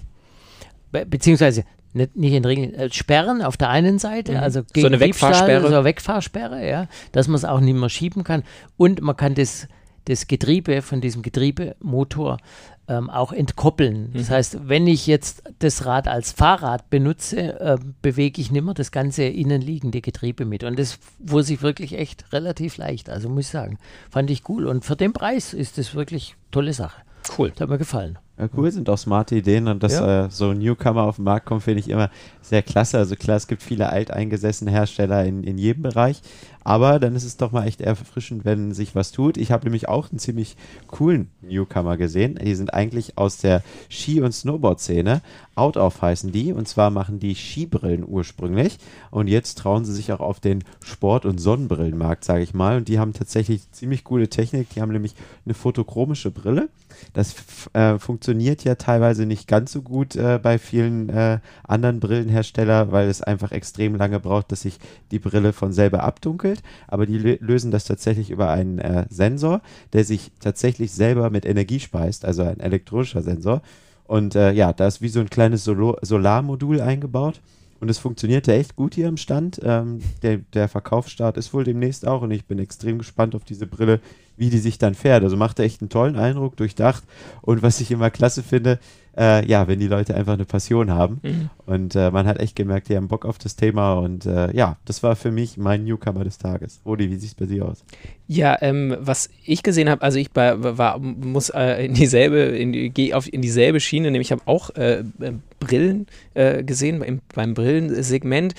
be 0.92 1.06
beziehungsweise 1.06 1.64
nicht, 1.94 2.16
nicht 2.16 2.34
entriegeln, 2.34 2.74
äh, 2.74 2.92
sperren 2.92 3.42
auf 3.42 3.56
der 3.56 3.70
einen 3.70 3.98
Seite, 3.98 4.32
mhm. 4.32 4.38
also 4.38 4.62
gegen 4.72 4.82
so 4.82 4.86
eine 4.88 5.00
Wegfahrsperre. 5.00 5.60
so 5.60 5.66
eine 5.68 5.84
Wegfahrsperre, 5.84 6.68
ja, 6.68 6.88
dass 7.12 7.28
man 7.28 7.36
es 7.36 7.44
auch 7.44 7.60
nicht 7.60 7.76
mehr 7.76 7.88
schieben 7.88 8.24
kann. 8.24 8.42
Und 8.76 9.00
man 9.00 9.16
kann 9.16 9.34
das, 9.34 9.68
das 10.06 10.26
Getriebe 10.26 10.82
von 10.82 11.00
diesem 11.00 11.22
Getriebemotor 11.22 12.38
ähm, 12.88 13.10
auch 13.10 13.32
entkoppeln. 13.32 14.10
Das 14.12 14.28
mhm. 14.28 14.32
heißt, 14.32 14.68
wenn 14.68 14.86
ich 14.86 15.06
jetzt 15.06 15.42
das 15.58 15.86
Rad 15.86 16.08
als 16.08 16.32
Fahrrad 16.32 16.90
benutze, 16.90 17.60
äh, 17.60 17.78
bewege 18.02 18.40
ich 18.40 18.50
nicht 18.50 18.64
mehr 18.64 18.74
das 18.74 18.92
ganze 18.92 19.24
innenliegende 19.24 20.00
Getriebe 20.00 20.44
mit. 20.44 20.64
Und 20.64 20.78
das 20.78 20.98
wurde 21.18 21.44
sich 21.44 21.62
wirklich 21.62 21.94
echt 21.98 22.32
relativ 22.32 22.76
leicht. 22.76 23.08
Also 23.08 23.28
muss 23.28 23.46
ich 23.46 23.50
sagen, 23.50 23.78
fand 24.10 24.30
ich 24.30 24.48
cool. 24.48 24.66
Und 24.66 24.84
für 24.84 24.96
den 24.96 25.12
Preis 25.12 25.54
ist 25.54 25.78
das 25.78 25.94
wirklich 25.94 26.36
tolle 26.50 26.72
Sache. 26.72 27.02
Cool. 27.38 27.50
Das 27.50 27.60
hat 27.60 27.68
mir 27.70 27.78
gefallen. 27.78 28.18
Ja, 28.38 28.48
cool 28.56 28.70
sind 28.72 28.90
auch 28.90 28.98
smarte 28.98 29.36
Ideen 29.36 29.68
und 29.68 29.82
dass 29.82 29.92
ja. 29.92 30.24
äh, 30.24 30.30
so 30.30 30.50
ein 30.50 30.58
Newcomer 30.58 31.04
auf 31.04 31.16
den 31.16 31.24
Markt 31.24 31.46
kommt, 31.46 31.62
finde 31.62 31.80
ich 31.80 31.88
immer 31.88 32.10
sehr 32.42 32.62
klasse. 32.62 32.98
Also 32.98 33.14
klar, 33.14 33.36
es 33.36 33.46
gibt 33.46 33.62
viele 33.62 33.90
alteingesessene 33.90 34.72
Hersteller 34.72 35.24
in, 35.24 35.44
in 35.44 35.56
jedem 35.56 35.84
Bereich, 35.84 36.20
aber 36.64 36.98
dann 36.98 37.14
ist 37.14 37.24
es 37.24 37.36
doch 37.36 37.52
mal 37.52 37.66
echt 37.66 37.80
erfrischend, 37.80 38.44
wenn 38.44 38.72
sich 38.72 38.94
was 38.94 39.12
tut. 39.12 39.36
Ich 39.36 39.52
habe 39.52 39.64
nämlich 39.64 39.88
auch 39.88 40.10
einen 40.10 40.18
ziemlich 40.18 40.56
coolen 40.88 41.28
Newcomer 41.42 41.96
gesehen. 41.96 42.38
Die 42.42 42.54
sind 42.54 42.72
eigentlich 42.72 43.18
aus 43.18 43.38
der 43.38 43.62
Ski- 43.88 44.22
und 44.22 44.32
Snowboard-Szene. 44.32 45.20
Out 45.54 45.76
of 45.76 46.02
heißen 46.02 46.32
die 46.32 46.52
und 46.52 46.66
zwar 46.66 46.90
machen 46.90 47.20
die 47.20 47.34
Skibrillen 47.36 48.04
ursprünglich 48.06 48.78
und 49.10 49.28
jetzt 49.28 49.58
trauen 49.58 49.84
sie 49.84 49.92
sich 49.92 50.12
auch 50.12 50.20
auf 50.20 50.40
den 50.40 50.64
Sport- 50.82 51.26
und 51.26 51.38
Sonnenbrillenmarkt, 51.38 52.24
sage 52.24 52.42
ich 52.42 52.54
mal. 52.54 52.78
Und 52.78 52.88
die 52.88 52.98
haben 52.98 53.12
tatsächlich 53.12 53.70
ziemlich 53.70 54.02
coole 54.02 54.28
Technik. 54.28 54.70
Die 54.70 54.80
haben 54.80 54.90
nämlich 54.90 55.14
eine 55.44 55.54
fotochromische 55.54 56.30
Brille. 56.30 56.68
Das 57.12 57.34
äh, 57.72 57.98
funktioniert 57.98 58.64
ja 58.64 58.74
teilweise 58.76 59.26
nicht 59.26 59.48
ganz 59.48 59.72
so 59.72 59.82
gut 59.82 60.16
äh, 60.16 60.38
bei 60.42 60.58
vielen 60.58 61.08
äh, 61.08 61.38
anderen 61.64 62.00
Brillenherstellern, 62.00 62.92
weil 62.92 63.08
es 63.08 63.22
einfach 63.22 63.52
extrem 63.52 63.94
lange 63.94 64.20
braucht, 64.20 64.52
dass 64.52 64.62
sich 64.62 64.78
die 65.10 65.18
Brille 65.18 65.52
von 65.52 65.72
selber 65.72 66.02
abdunkelt. 66.02 66.53
Aber 66.88 67.06
die 67.06 67.18
lösen 67.18 67.70
das 67.70 67.84
tatsächlich 67.84 68.30
über 68.30 68.50
einen 68.50 68.78
äh, 68.78 69.06
Sensor, 69.10 69.62
der 69.92 70.04
sich 70.04 70.30
tatsächlich 70.40 70.92
selber 70.92 71.30
mit 71.30 71.46
Energie 71.46 71.80
speist, 71.80 72.24
also 72.24 72.42
ein 72.42 72.60
elektronischer 72.60 73.22
Sensor. 73.22 73.62
Und 74.04 74.34
äh, 74.34 74.52
ja, 74.52 74.72
da 74.72 74.86
ist 74.86 75.00
wie 75.00 75.08
so 75.08 75.20
ein 75.20 75.30
kleines 75.30 75.64
Solo 75.64 75.96
Solarmodul 76.02 76.80
eingebaut. 76.80 77.40
Und 77.80 77.90
es 77.90 77.98
funktioniert 77.98 78.46
ja 78.46 78.54
echt 78.54 78.76
gut 78.76 78.94
hier 78.94 79.08
im 79.08 79.16
Stand. 79.16 79.60
Ähm, 79.62 80.00
der, 80.22 80.38
der 80.38 80.68
Verkaufsstart 80.68 81.36
ist 81.36 81.52
wohl 81.52 81.64
demnächst 81.64 82.06
auch 82.06 82.22
und 82.22 82.30
ich 82.30 82.46
bin 82.46 82.58
extrem 82.58 82.98
gespannt 82.98 83.34
auf 83.34 83.44
diese 83.44 83.66
Brille, 83.66 84.00
wie 84.36 84.50
die 84.50 84.58
sich 84.58 84.78
dann 84.78 84.94
fährt. 84.94 85.22
Also 85.22 85.36
macht 85.36 85.60
echt 85.60 85.80
einen 85.80 85.88
tollen 85.88 86.16
Eindruck, 86.16 86.56
durchdacht. 86.56 87.04
Und 87.42 87.62
was 87.62 87.80
ich 87.80 87.90
immer 87.90 88.10
klasse 88.10 88.42
finde, 88.42 88.78
äh, 89.16 89.46
ja, 89.46 89.68
wenn 89.68 89.78
die 89.78 89.86
Leute 89.86 90.14
einfach 90.14 90.32
eine 90.32 90.44
Passion 90.44 90.90
haben. 90.90 91.20
Mhm. 91.22 91.50
Und 91.66 91.94
äh, 91.94 92.10
man 92.10 92.26
hat 92.26 92.40
echt 92.40 92.56
gemerkt, 92.56 92.88
die 92.88 92.96
haben 92.96 93.08
Bock 93.08 93.24
auf 93.24 93.38
das 93.38 93.56
Thema. 93.56 93.94
Und 93.94 94.26
äh, 94.26 94.54
ja, 94.54 94.76
das 94.84 95.02
war 95.02 95.16
für 95.16 95.30
mich 95.30 95.56
mein 95.56 95.84
Newcomer 95.84 96.24
des 96.24 96.38
Tages. 96.38 96.80
Rudi, 96.84 97.10
wie 97.10 97.16
sieht 97.16 97.30
es 97.30 97.34
bei 97.34 97.46
dir 97.46 97.66
aus? 97.66 97.84
Ja, 98.26 98.58
ähm, 98.60 98.96
was 98.98 99.30
ich 99.44 99.62
gesehen 99.62 99.88
habe, 99.88 100.02
also 100.02 100.18
ich 100.18 100.30
bei, 100.30 100.54
war, 100.78 100.98
muss 100.98 101.50
äh, 101.50 101.84
in 101.84 101.94
dieselbe, 101.94 102.38
in, 102.38 102.72
die, 102.72 102.90
gehe 102.90 103.16
auf 103.16 103.32
in 103.32 103.42
dieselbe 103.42 103.80
Schiene, 103.80 104.10
nämlich 104.10 104.28
ich 104.28 104.32
habe 104.32 104.42
auch 104.46 104.70
äh, 104.76 105.00
äh, 105.20 105.32
Brillen 105.60 106.06
gesehen 106.34 106.98
beim, 106.98 107.20
beim 107.34 107.54
Brillensegment 107.54 108.54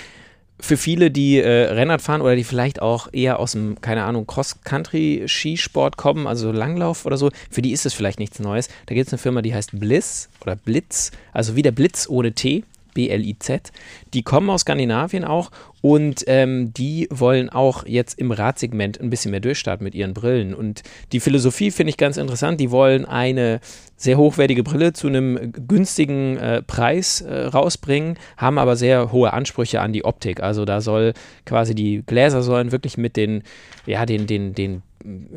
für 0.60 0.78
viele, 0.78 1.12
die 1.12 1.38
äh, 1.38 1.66
Rennrad 1.72 2.02
fahren 2.02 2.22
oder 2.22 2.36
die 2.36 2.44
vielleicht 2.44 2.82
auch 2.82 3.10
eher 3.12 3.40
aus 3.40 3.54
dem, 3.54 3.80
keine 3.82 4.04
Ahnung, 4.04 4.26
Cross-Country-Skisport 4.26 5.98
kommen, 5.98 6.28
also 6.28 6.52
Langlauf 6.52 7.06
oder 7.06 7.18
so, 7.18 7.30
für 7.50 7.62
die 7.62 7.72
ist 7.72 7.86
es 7.86 7.94
vielleicht 7.94 8.20
nichts 8.20 8.40
Neues. 8.40 8.70
Da 8.86 8.96
gibt 8.96 9.08
es 9.08 9.14
eine 9.14 9.20
Firma, 9.20 9.42
die 9.42 9.54
heißt 9.54 9.80
Bliss 9.80 10.30
oder 10.42 10.56
Blitz, 10.56 11.12
also 11.34 11.56
wie 11.56 11.62
der 11.62 11.72
Blitz 11.72 12.08
ohne 12.10 12.34
T. 12.34 12.64
BLIZ. 12.96 13.72
Die 14.16 14.24
kommen 14.24 14.50
aus 14.50 14.62
Skandinavien 14.62 15.24
auch 15.24 15.52
und 15.82 16.24
ähm, 16.26 16.74
die 16.74 17.08
wollen 17.12 17.50
auch 17.50 17.86
jetzt 17.86 18.18
im 18.18 18.32
Radsegment 18.32 19.00
ein 19.00 19.12
bisschen 19.12 19.30
mehr 19.30 19.40
durchstarten 19.40 19.84
mit 19.84 19.94
ihren 19.94 20.16
Brillen. 20.16 20.56
Und 20.56 20.82
die 21.12 21.20
Philosophie 21.20 21.70
finde 21.70 21.92
ich 21.92 21.98
ganz 21.98 22.18
interessant. 22.18 22.60
Die 22.60 22.72
wollen 22.72 23.06
eine 23.06 23.60
sehr 23.96 24.18
hochwertige 24.18 24.64
Brille 24.64 24.94
zu 24.94 25.08
einem 25.08 25.54
günstigen 25.68 26.38
äh, 26.38 26.64
Preis 26.64 27.22
äh, 27.22 27.46
rausbringen, 27.46 28.18
haben 28.38 28.58
aber 28.58 28.76
sehr 28.76 29.12
hohe 29.12 29.32
Ansprüche 29.32 29.82
an 29.82 29.94
die 29.94 30.04
Optik. 30.04 30.42
Also 30.42 30.66
da 30.66 30.82
soll 30.82 31.14
quasi 31.46 31.76
die 31.76 32.02
Gläser 32.04 32.42
sollen 32.42 32.72
wirklich 32.72 32.98
mit 32.98 33.16
den, 33.16 33.44
ja, 33.86 34.08
den, 34.08 34.26
den, 34.26 34.56
den 34.56 34.82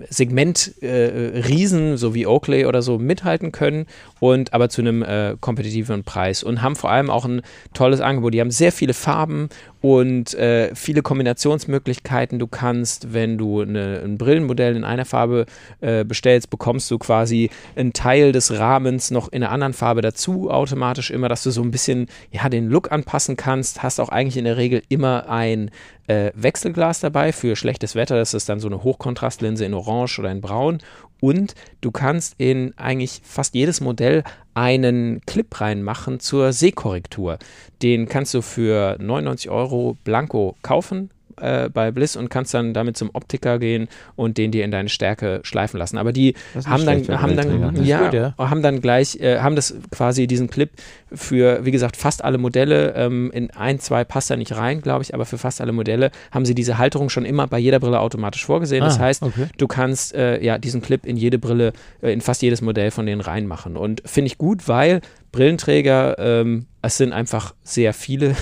Segment-Riesen, 0.09 1.93
äh, 1.93 1.97
so 1.97 2.15
wie 2.15 2.27
Oakley 2.27 2.67
oder 2.67 2.83
so, 2.83 2.99
mithalten 2.99 3.53
können 3.53 3.87
und 4.21 4.53
aber 4.53 4.69
zu 4.69 4.81
einem 4.81 5.03
äh, 5.03 5.37
kompetitiven 5.41 6.05
Preis 6.05 6.43
und 6.43 6.63
haben 6.63 6.77
vor 6.77 6.91
allem 6.91 7.11
auch 7.11 7.25
ein 7.25 7.43
tolles 7.75 8.01
Angebot. 8.01 8.35
Die 8.35 8.41
haben 8.41 8.51
sehr 8.51 8.73
viele 8.73 8.95
Farben 8.95 9.49
und 9.81 10.35
äh, 10.35 10.75
viele 10.75 11.03
Kombinationsmöglichkeiten. 11.03 12.39
Du 12.39 12.47
kannst, 12.47 13.13
wenn 13.13 13.39
du 13.39 13.61
eine, 13.61 14.01
ein 14.05 14.19
Brillenmodell 14.19 14.77
in 14.77 14.85
einer 14.85 15.05
Farbe 15.05 15.47
äh, 15.81 16.05
bestellst, 16.05 16.51
bekommst 16.51 16.91
du 16.91 16.99
quasi 16.99 17.51
einen 17.77 17.93
Teil 17.93 18.33
des 18.33 18.59
Rahmens 18.59 19.11
noch 19.11 19.31
in 19.31 19.43
einer 19.43 19.53
anderen 19.53 19.73
Farbe 19.73 20.03
dazu, 20.03 20.51
automatisch 20.51 21.11
immer, 21.11 21.29
dass 21.29 21.43
du 21.43 21.51
so 21.51 21.63
ein 21.63 21.71
bisschen 21.71 22.07
ja, 22.33 22.49
den 22.49 22.69
Look 22.69 22.91
anpassen 22.91 23.37
kannst. 23.37 23.83
Hast 23.83 24.01
auch 24.01 24.09
eigentlich 24.09 24.37
in 24.37 24.45
der 24.45 24.57
Regel 24.57 24.83
immer 24.89 25.29
ein 25.29 25.71
äh, 26.09 26.33
Wechselglas 26.35 27.01
dabei 27.01 27.33
für 27.33 27.55
schlechtes 27.55 27.95
Wetter. 27.95 28.17
Das 28.17 28.35
ist 28.35 28.49
dann 28.49 28.61
so 28.61 28.69
eine 28.69 28.83
Hochkontrastlinse 28.83 29.65
in 29.65 29.75
Orange 29.75 30.19
oder 30.19 30.31
in 30.31 30.41
Braun. 30.41 30.79
Und 31.21 31.55
du 31.81 31.91
kannst 31.91 32.35
in 32.39 32.73
eigentlich 32.77 33.21
fast 33.25 33.55
jedes 33.55 33.81
Modell 33.81 34.25
einen 34.55 35.21
Clip 35.27 35.61
reinmachen 35.61 36.21
zur 36.21 36.53
Sehkorrektur. 36.53 37.39
Den 37.83 38.09
kannst 38.09 38.35
du 38.35 38.43
für 38.43 38.97
99 39.01 39.51
Euro 39.51 39.97
blanko 40.05 40.57
kaufen 40.63 41.11
äh, 41.41 41.71
bei 41.73 41.91
Bliss 41.91 42.17
und 42.17 42.31
kannst 42.31 42.55
dann 42.55 42.75
damit 42.75 42.97
zum 42.97 43.11
Optiker 43.13 43.59
gehen 43.59 43.89
und 44.17 44.39
den 44.39 44.51
dir 44.51 44.65
in 44.65 44.71
deine 44.71 44.89
Stärke 44.89 45.41
schleifen 45.43 45.79
lassen. 45.79 45.99
Aber 45.99 46.13
die 46.13 46.35
haben 46.67 46.85
dann, 46.85 47.07
haben 47.09 47.37
dann, 47.37 47.85
ja, 47.85 48.05
gut, 48.05 48.15
ja, 48.15 48.35
haben 48.39 48.63
dann 48.63 48.81
gleich, 48.81 49.17
äh, 49.21 49.41
haben 49.41 49.57
das 49.57 49.75
quasi 49.91 50.27
diesen 50.27 50.51
Clip 50.51 50.71
für, 51.13 51.65
wie 51.65 51.71
gesagt, 51.71 51.97
fast 51.97 52.25
alle 52.25 52.39
Modelle. 52.39 52.95
Ähm, 52.95 53.31
in 53.33 53.51
ein, 53.51 53.81
zwei 53.81 54.05
passt 54.05 54.31
er 54.31 54.37
nicht 54.37 54.57
rein, 54.57 54.81
glaube 54.81 55.03
ich, 55.03 55.15
aber 55.15 55.25
für 55.25 55.39
fast 55.39 55.61
alle 55.61 55.73
Modelle 55.73 56.11
haben 56.31 56.45
sie 56.45 56.55
diese 56.55 56.79
Halterung 56.79 57.09
schon 57.09 57.25
immer 57.25 57.47
bei 57.47 57.59
jeder 57.59 57.81
Brille 57.81 58.01
automatisch 58.01 58.45
vorgesehen. 58.45 58.85
Das 58.85 58.99
ah, 58.99 59.03
heißt, 59.03 59.23
okay. 59.23 59.47
du 59.57 59.67
kannst 59.67 60.15
äh, 60.15 60.43
ja 60.43 60.59
diesen 60.59 60.83
Clip 60.83 61.05
in 61.05 61.17
jede 61.17 61.39
Brille, 61.39 61.73
äh, 62.03 62.13
in 62.13 62.21
fast 62.21 62.43
jedes 62.43 62.63
Modell 62.63 62.91
von 62.91 63.07
denen 63.07 63.21
reinmachen. 63.21 63.77
Und 63.77 64.03
finde 64.05 64.27
ich 64.27 64.39
gut, 64.39 64.69
weil 64.69 65.01
Brillenträger, 65.33 66.19
ähm, 66.19 66.67
es 66.81 66.97
sind 66.97 67.13
einfach 67.13 67.55
sehr 67.63 67.93
viele 67.93 68.35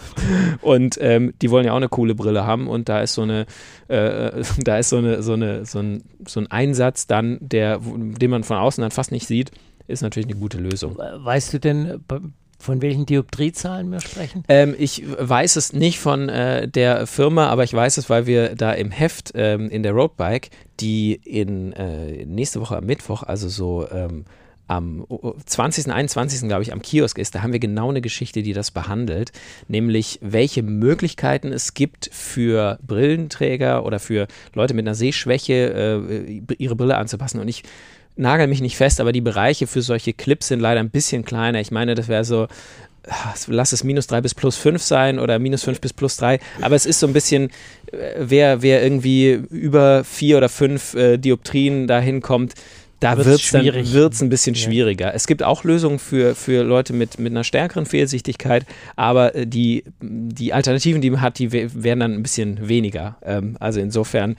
und 0.62 0.98
ähm, 1.00 1.34
die 1.42 1.50
wollen 1.50 1.66
ja 1.66 1.72
auch 1.72 1.76
eine 1.76 1.88
coole 1.88 2.14
Brille 2.14 2.46
haben 2.46 2.68
und 2.68 2.88
da 2.88 3.00
ist 3.02 3.14
so 3.14 3.22
eine, 3.22 3.46
äh, 3.88 4.42
da 4.58 4.78
ist 4.78 4.90
so 4.90 4.98
eine, 4.98 5.22
so 5.22 5.34
eine, 5.34 5.66
so 5.66 5.80
ein, 5.80 6.04
so 6.26 6.40
ein 6.40 6.50
Einsatz 6.50 7.06
dann, 7.06 7.38
der, 7.40 7.80
den 7.80 8.30
man 8.30 8.44
von 8.44 8.56
außen 8.56 8.82
dann 8.82 8.90
fast 8.90 9.12
nicht 9.12 9.26
sieht, 9.26 9.50
ist 9.88 10.02
natürlich 10.02 10.28
eine 10.28 10.38
gute 10.38 10.58
Lösung. 10.58 10.96
Weißt 10.96 11.52
du 11.52 11.60
denn, 11.60 12.00
von 12.62 12.80
welchen 12.80 13.06
Dioptriezahlen 13.06 13.90
wir 13.90 14.00
sprechen? 14.00 14.44
Ähm, 14.48 14.74
ich 14.78 15.02
weiß 15.18 15.56
es 15.56 15.72
nicht 15.72 15.98
von 15.98 16.28
äh, 16.28 16.68
der 16.68 17.08
Firma, 17.08 17.48
aber 17.48 17.64
ich 17.64 17.74
weiß 17.74 17.96
es, 17.96 18.08
weil 18.08 18.26
wir 18.26 18.54
da 18.54 18.72
im 18.72 18.92
Heft 18.92 19.32
ähm, 19.34 19.68
in 19.68 19.82
der 19.82 19.92
Roadbike, 19.92 20.50
die 20.78 21.14
in 21.24 21.72
äh, 21.72 22.24
nächste 22.24 22.60
Woche 22.60 22.76
am 22.76 22.86
Mittwoch, 22.86 23.24
also 23.24 23.48
so 23.48 23.88
ähm, 23.90 24.24
am 24.72 25.06
20., 25.44 25.92
21. 25.92 26.48
glaube 26.48 26.62
ich, 26.62 26.72
am 26.72 26.80
Kiosk 26.80 27.18
ist, 27.18 27.34
da 27.34 27.42
haben 27.42 27.52
wir 27.52 27.60
genau 27.60 27.90
eine 27.90 28.00
Geschichte, 28.00 28.42
die 28.42 28.52
das 28.52 28.70
behandelt, 28.70 29.32
nämlich 29.68 30.18
welche 30.22 30.62
Möglichkeiten 30.62 31.52
es 31.52 31.74
gibt 31.74 32.08
für 32.12 32.78
Brillenträger 32.86 33.84
oder 33.84 33.98
für 33.98 34.26
Leute 34.54 34.74
mit 34.74 34.86
einer 34.86 34.94
Sehschwäche, 34.94 36.06
äh, 36.26 36.42
ihre 36.58 36.76
Brille 36.76 36.96
anzupassen. 36.96 37.40
Und 37.40 37.48
ich 37.48 37.62
nagel 38.16 38.46
mich 38.46 38.60
nicht 38.60 38.76
fest, 38.76 39.00
aber 39.00 39.12
die 39.12 39.20
Bereiche 39.20 39.66
für 39.66 39.82
solche 39.82 40.12
Clips 40.12 40.48
sind 40.48 40.60
leider 40.60 40.80
ein 40.80 40.90
bisschen 40.90 41.24
kleiner. 41.24 41.60
Ich 41.60 41.70
meine, 41.70 41.94
das 41.94 42.08
wäre 42.08 42.24
so 42.24 42.48
ah, 43.08 43.34
lass 43.48 43.72
es 43.72 43.84
minus 43.84 44.06
3 44.06 44.22
bis 44.22 44.34
plus 44.34 44.56
5 44.56 44.82
sein 44.82 45.18
oder 45.18 45.38
minus 45.38 45.64
5 45.64 45.80
bis 45.80 45.92
plus 45.92 46.16
3, 46.16 46.38
aber 46.60 46.76
es 46.76 46.86
ist 46.86 47.00
so 47.00 47.06
ein 47.06 47.12
bisschen, 47.12 47.50
äh, 47.90 48.14
wer, 48.18 48.62
wer 48.62 48.82
irgendwie 48.82 49.32
über 49.50 50.04
4 50.04 50.38
oder 50.38 50.48
5 50.48 50.94
äh, 50.94 51.18
Dioptrien 51.18 51.86
dahin 51.86 52.22
kommt, 52.22 52.54
da 53.02 53.16
wird 53.16 54.12
es 54.14 54.22
ein 54.22 54.28
bisschen 54.28 54.54
schwieriger. 54.54 55.06
Ja. 55.06 55.12
Es 55.12 55.26
gibt 55.26 55.42
auch 55.42 55.64
Lösungen 55.64 55.98
für, 55.98 56.34
für 56.34 56.62
Leute 56.62 56.92
mit, 56.92 57.18
mit 57.18 57.32
einer 57.32 57.44
stärkeren 57.44 57.86
Fehlsichtigkeit, 57.86 58.64
aber 58.96 59.34
äh, 59.34 59.46
die, 59.46 59.84
die 60.00 60.52
Alternativen, 60.52 61.00
die 61.00 61.10
man 61.10 61.20
hat, 61.20 61.38
die 61.38 61.52
werden 61.52 62.00
dann 62.00 62.14
ein 62.14 62.22
bisschen 62.22 62.68
weniger. 62.68 63.16
Ähm, 63.22 63.56
also 63.60 63.80
insofern 63.80 64.36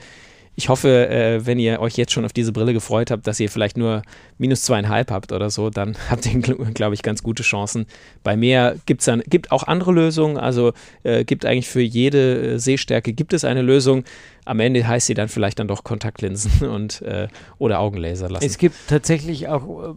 ich 0.56 0.68
hoffe, 0.68 1.08
äh, 1.08 1.44
wenn 1.46 1.58
ihr 1.58 1.80
euch 1.80 1.96
jetzt 1.96 2.12
schon 2.12 2.24
auf 2.24 2.32
diese 2.32 2.52
Brille 2.52 2.72
gefreut 2.72 3.10
habt, 3.10 3.26
dass 3.26 3.40
ihr 3.40 3.50
vielleicht 3.50 3.76
nur 3.76 4.02
minus 4.38 4.62
zweieinhalb 4.62 5.10
habt 5.10 5.32
oder 5.32 5.50
so, 5.50 5.70
dann 5.70 5.96
habt 6.10 6.26
ihr, 6.26 6.40
glaube 6.40 6.94
ich, 6.94 7.02
ganz 7.02 7.22
gute 7.22 7.42
Chancen. 7.42 7.86
Bei 8.22 8.36
mehr 8.36 8.76
gibt's 8.86 9.06
dann, 9.06 9.22
gibt 9.26 9.50
auch 9.50 9.64
andere 9.64 9.92
Lösungen, 9.92 10.36
also 10.36 10.72
äh, 11.02 11.24
gibt 11.24 11.44
eigentlich 11.44 11.68
für 11.68 11.80
jede 11.80 12.54
äh, 12.54 12.58
Sehstärke 12.58 13.12
gibt 13.12 13.32
es 13.32 13.44
eine 13.44 13.62
Lösung. 13.62 14.04
Am 14.44 14.60
Ende 14.60 14.86
heißt 14.86 15.06
sie 15.06 15.14
dann 15.14 15.28
vielleicht 15.28 15.58
dann 15.58 15.68
doch 15.68 15.82
Kontaktlinsen 15.82 16.68
und 16.68 17.02
äh, 17.02 17.28
oder 17.58 17.80
Augenlaser 17.80 18.30
lassen. 18.30 18.46
Es 18.46 18.58
gibt 18.58 18.76
tatsächlich 18.88 19.48
auch 19.48 19.90
äh, 19.90 19.94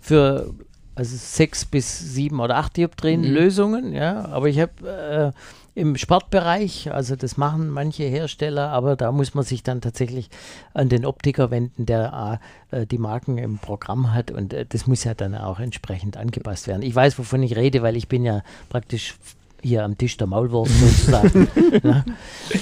für 0.00 0.54
also 0.94 1.14
sechs 1.16 1.64
bis 1.64 2.14
sieben 2.14 2.40
oder 2.40 2.56
acht 2.56 2.76
Dioptrien 2.76 3.20
mhm. 3.20 3.34
Lösungen, 3.34 3.92
ja, 3.92 4.24
aber 4.26 4.48
ich 4.48 4.58
habe 4.58 5.32
äh, 5.34 5.65
im 5.76 5.96
Sportbereich. 5.96 6.90
Also 6.90 7.16
das 7.16 7.36
machen 7.36 7.68
manche 7.68 8.04
Hersteller, 8.04 8.70
aber 8.70 8.96
da 8.96 9.12
muss 9.12 9.34
man 9.34 9.44
sich 9.44 9.62
dann 9.62 9.82
tatsächlich 9.82 10.30
an 10.72 10.88
den 10.88 11.04
Optiker 11.04 11.50
wenden, 11.50 11.84
der 11.84 12.40
äh, 12.70 12.86
die 12.86 12.98
Marken 12.98 13.36
im 13.36 13.58
Programm 13.58 14.14
hat 14.14 14.30
und 14.30 14.54
äh, 14.54 14.64
das 14.66 14.86
muss 14.86 15.04
ja 15.04 15.12
dann 15.12 15.34
auch 15.34 15.60
entsprechend 15.60 16.16
angepasst 16.16 16.66
werden. 16.66 16.82
Ich 16.82 16.94
weiß, 16.94 17.18
wovon 17.18 17.42
ich 17.42 17.56
rede, 17.56 17.82
weil 17.82 17.94
ich 17.96 18.08
bin 18.08 18.24
ja 18.24 18.42
praktisch 18.70 19.16
hier 19.62 19.84
am 19.84 19.98
Tisch 19.98 20.16
der 20.16 20.26
Maulwurf 20.26 20.68
sozusagen 20.70 21.48
ne? 21.82 22.04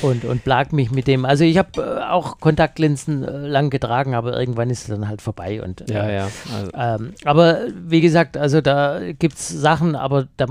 und, 0.03 0.24
und 0.24 0.42
plag 0.42 0.72
mich 0.72 0.90
mit 0.90 1.07
dem. 1.07 1.24
Also 1.24 1.44
ich 1.44 1.57
habe 1.57 1.81
äh, 1.81 2.11
auch 2.11 2.40
Kontaktlinsen 2.40 3.22
äh, 3.22 3.46
lang 3.46 3.70
getragen, 3.70 4.14
aber 4.14 4.38
irgendwann 4.38 4.70
ist 4.70 4.83
es 4.83 4.87
dann 4.88 5.07
halt 5.07 5.22
vorbei. 5.22 5.62
Und, 5.62 5.88
ja, 5.88 6.03
äh, 6.05 6.16
ja. 6.16 6.29
Also. 6.53 7.05
Ähm, 7.05 7.14
aber 7.24 7.61
wie 7.77 8.00
gesagt, 8.00 8.37
also 8.37 8.61
da 8.61 9.12
gibt 9.12 9.35
es 9.35 9.48
Sachen, 9.48 9.94
aber 9.94 10.27
da 10.37 10.46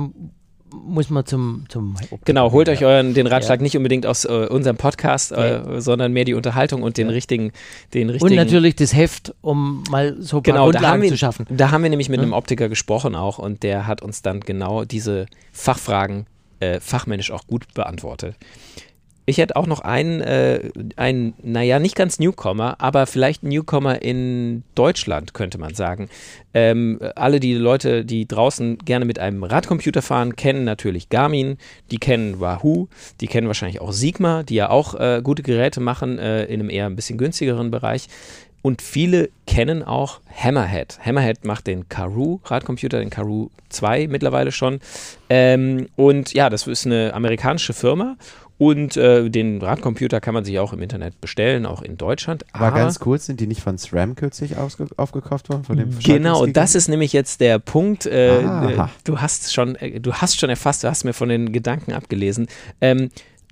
muss 0.73 1.09
man 1.09 1.25
zum, 1.25 1.65
zum 1.69 1.95
Genau, 2.25 2.51
holt 2.51 2.69
euch 2.69 2.83
euren, 2.83 3.13
den 3.13 3.27
Ratschlag 3.27 3.59
ja. 3.59 3.63
nicht 3.63 3.77
unbedingt 3.77 4.05
aus 4.05 4.25
äh, 4.25 4.47
unserem 4.49 4.77
Podcast, 4.77 5.31
äh, 5.31 5.79
sondern 5.79 6.11
mehr 6.13 6.25
die 6.25 6.33
Unterhaltung 6.33 6.83
und 6.83 6.97
den 6.97 7.07
ja. 7.07 7.13
richtigen, 7.13 7.51
den 7.93 8.09
richtigen. 8.09 8.31
Und 8.31 8.35
natürlich 8.35 8.75
das 8.75 8.93
Heft, 8.93 9.33
um 9.41 9.83
mal 9.89 10.15
so 10.19 10.37
ein 10.37 10.43
paar 10.43 10.53
genau, 10.53 10.65
Grundlagen 10.65 11.01
wir, 11.01 11.09
zu 11.09 11.17
schaffen. 11.17 11.45
Da 11.49 11.71
haben 11.71 11.83
wir 11.83 11.89
nämlich 11.89 12.09
mit 12.09 12.17
ja. 12.17 12.23
einem 12.23 12.33
Optiker 12.33 12.69
gesprochen 12.69 13.15
auch 13.15 13.39
und 13.39 13.63
der 13.63 13.87
hat 13.87 14.01
uns 14.01 14.21
dann 14.21 14.39
genau 14.39 14.83
diese 14.85 15.27
Fachfragen 15.51 16.25
äh, 16.59 16.79
fachmännisch 16.79 17.31
auch 17.31 17.45
gut 17.47 17.73
beantwortet. 17.73 18.35
Ich 19.25 19.37
hätte 19.37 19.55
auch 19.55 19.67
noch 19.67 19.79
einen, 19.79 20.19
äh, 20.21 20.69
einen, 20.97 21.33
naja, 21.41 21.79
nicht 21.79 21.95
ganz 21.95 22.19
Newcomer, 22.19 22.75
aber 22.79 23.07
vielleicht 23.07 23.43
Newcomer 23.43 24.01
in 24.01 24.63
Deutschland, 24.75 25.33
könnte 25.33 25.57
man 25.57 25.73
sagen. 25.73 26.09
Ähm, 26.53 26.99
alle 27.15 27.39
die 27.39 27.53
Leute, 27.53 28.03
die 28.03 28.27
draußen 28.27 28.79
gerne 28.79 29.05
mit 29.05 29.19
einem 29.19 29.43
Radcomputer 29.43 30.01
fahren, 30.01 30.35
kennen 30.35 30.65
natürlich 30.65 31.09
Garmin, 31.09 31.57
die 31.89 31.99
kennen 31.99 32.41
Wahoo, 32.41 32.87
die 33.21 33.27
kennen 33.27 33.47
wahrscheinlich 33.47 33.79
auch 33.79 33.93
Sigma, 33.93 34.43
die 34.43 34.55
ja 34.55 34.69
auch 34.69 34.95
äh, 34.95 35.21
gute 35.23 35.41
Geräte 35.41 35.79
machen, 35.79 36.19
äh, 36.19 36.43
in 36.45 36.59
einem 36.59 36.69
eher 36.69 36.87
ein 36.87 36.95
bisschen 36.95 37.17
günstigeren 37.17 37.71
Bereich. 37.71 38.09
Und 38.63 38.81
viele 38.81 39.29
kennen 39.45 39.83
auch 39.83 40.21
Hammerhead. 40.33 40.97
Hammerhead 41.05 41.43
macht 41.43 41.67
den 41.67 41.89
Karoo 41.89 42.39
Radcomputer, 42.45 42.99
den 42.99 43.09
Karoo 43.09 43.49
2 43.67 44.07
mittlerweile 44.07 44.53
schon. 44.53 44.79
Ähm, 45.29 45.89
und 45.97 46.33
ja, 46.33 46.49
das 46.49 46.65
ist 46.65 46.85
eine 46.85 47.13
amerikanische 47.13 47.73
Firma 47.73 48.15
und 48.57 48.97
äh, 48.97 49.29
den 49.29 49.61
Radcomputer 49.61 50.21
kann 50.21 50.33
man 50.33 50.45
sich 50.45 50.59
auch 50.59 50.73
im 50.73 50.81
Internet 50.81 51.19
bestellen, 51.19 51.65
auch 51.65 51.81
in 51.81 51.97
Deutschland. 51.97 52.45
Aber, 52.53 52.67
Aber 52.67 52.77
ganz 52.77 52.99
kurz, 52.99 53.25
sind 53.25 53.39
die 53.39 53.47
nicht 53.47 53.61
von 53.61 53.77
SRAM 53.77 54.15
kürzlich 54.15 54.55
aufgekauft 54.57 55.49
worden? 55.49 55.63
Von 55.63 55.77
dem 55.77 55.97
genau, 55.99 56.43
und 56.43 56.55
das 56.55 56.75
ist 56.75 56.87
nämlich 56.87 57.13
jetzt 57.13 57.41
der 57.41 57.59
Punkt. 57.59 58.05
Äh, 58.05 58.41
äh 58.41 58.85
du 59.03 59.19
hast 59.19 59.53
schon, 59.53 59.75
äh, 59.75 59.99
du 59.99 60.13
hast 60.13 60.39
schon 60.39 60.49
erfasst, 60.49 60.83
du 60.83 60.87
hast 60.87 61.03
mir 61.03 61.13
von 61.13 61.29
den 61.29 61.51
Gedanken 61.51 61.93
abgelesen. 61.93 62.47
Ähm, 62.79 63.09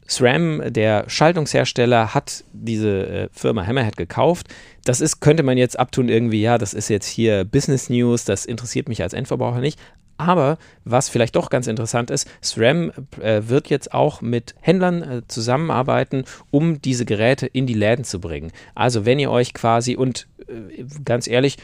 SRAM, 0.08 0.62
der 0.68 1.06
Schaltungshersteller, 1.08 2.14
hat 2.14 2.44
diese 2.52 3.08
äh, 3.08 3.30
Firma 3.32 3.66
Hammerhead 3.66 3.98
gekauft. 3.98 4.48
Das 4.84 5.00
ist, 5.00 5.20
könnte 5.20 5.42
man 5.42 5.58
jetzt 5.58 5.80
abtun 5.80 6.10
irgendwie, 6.10 6.42
ja, 6.42 6.58
das 6.58 6.74
ist 6.74 6.90
jetzt 6.90 7.08
hier 7.08 7.46
Business 7.46 7.90
News, 7.90 8.26
das 8.26 8.46
interessiert 8.46 8.90
mich 8.90 9.02
als 9.02 9.14
Endverbraucher 9.14 9.62
nicht. 9.62 9.80
Aber 10.28 10.58
was 10.86 11.10
vielleicht 11.10 11.36
doch 11.36 11.50
ganz 11.50 11.66
interessant 11.68 12.12
ist, 12.12 12.30
SRAM 12.42 12.92
äh, 13.20 13.42
wird 13.46 13.70
jetzt 13.70 13.94
auch 13.94 14.22
mit 14.22 14.54
Händlern 14.62 15.02
äh, 15.02 15.22
zusammenarbeiten, 15.28 16.26
um 16.52 16.82
diese 16.82 17.06
Geräte 17.06 17.48
in 17.48 17.66
die 17.66 17.74
Läden 17.74 18.06
zu 18.06 18.20
bringen. 18.20 18.52
Also 18.76 19.06
wenn 19.06 19.18
ihr 19.18 19.32
euch 19.32 19.54
quasi 19.54 19.96
und 19.96 20.28
äh, 20.48 20.84
ganz 21.04 21.28
ehrlich, 21.28 21.58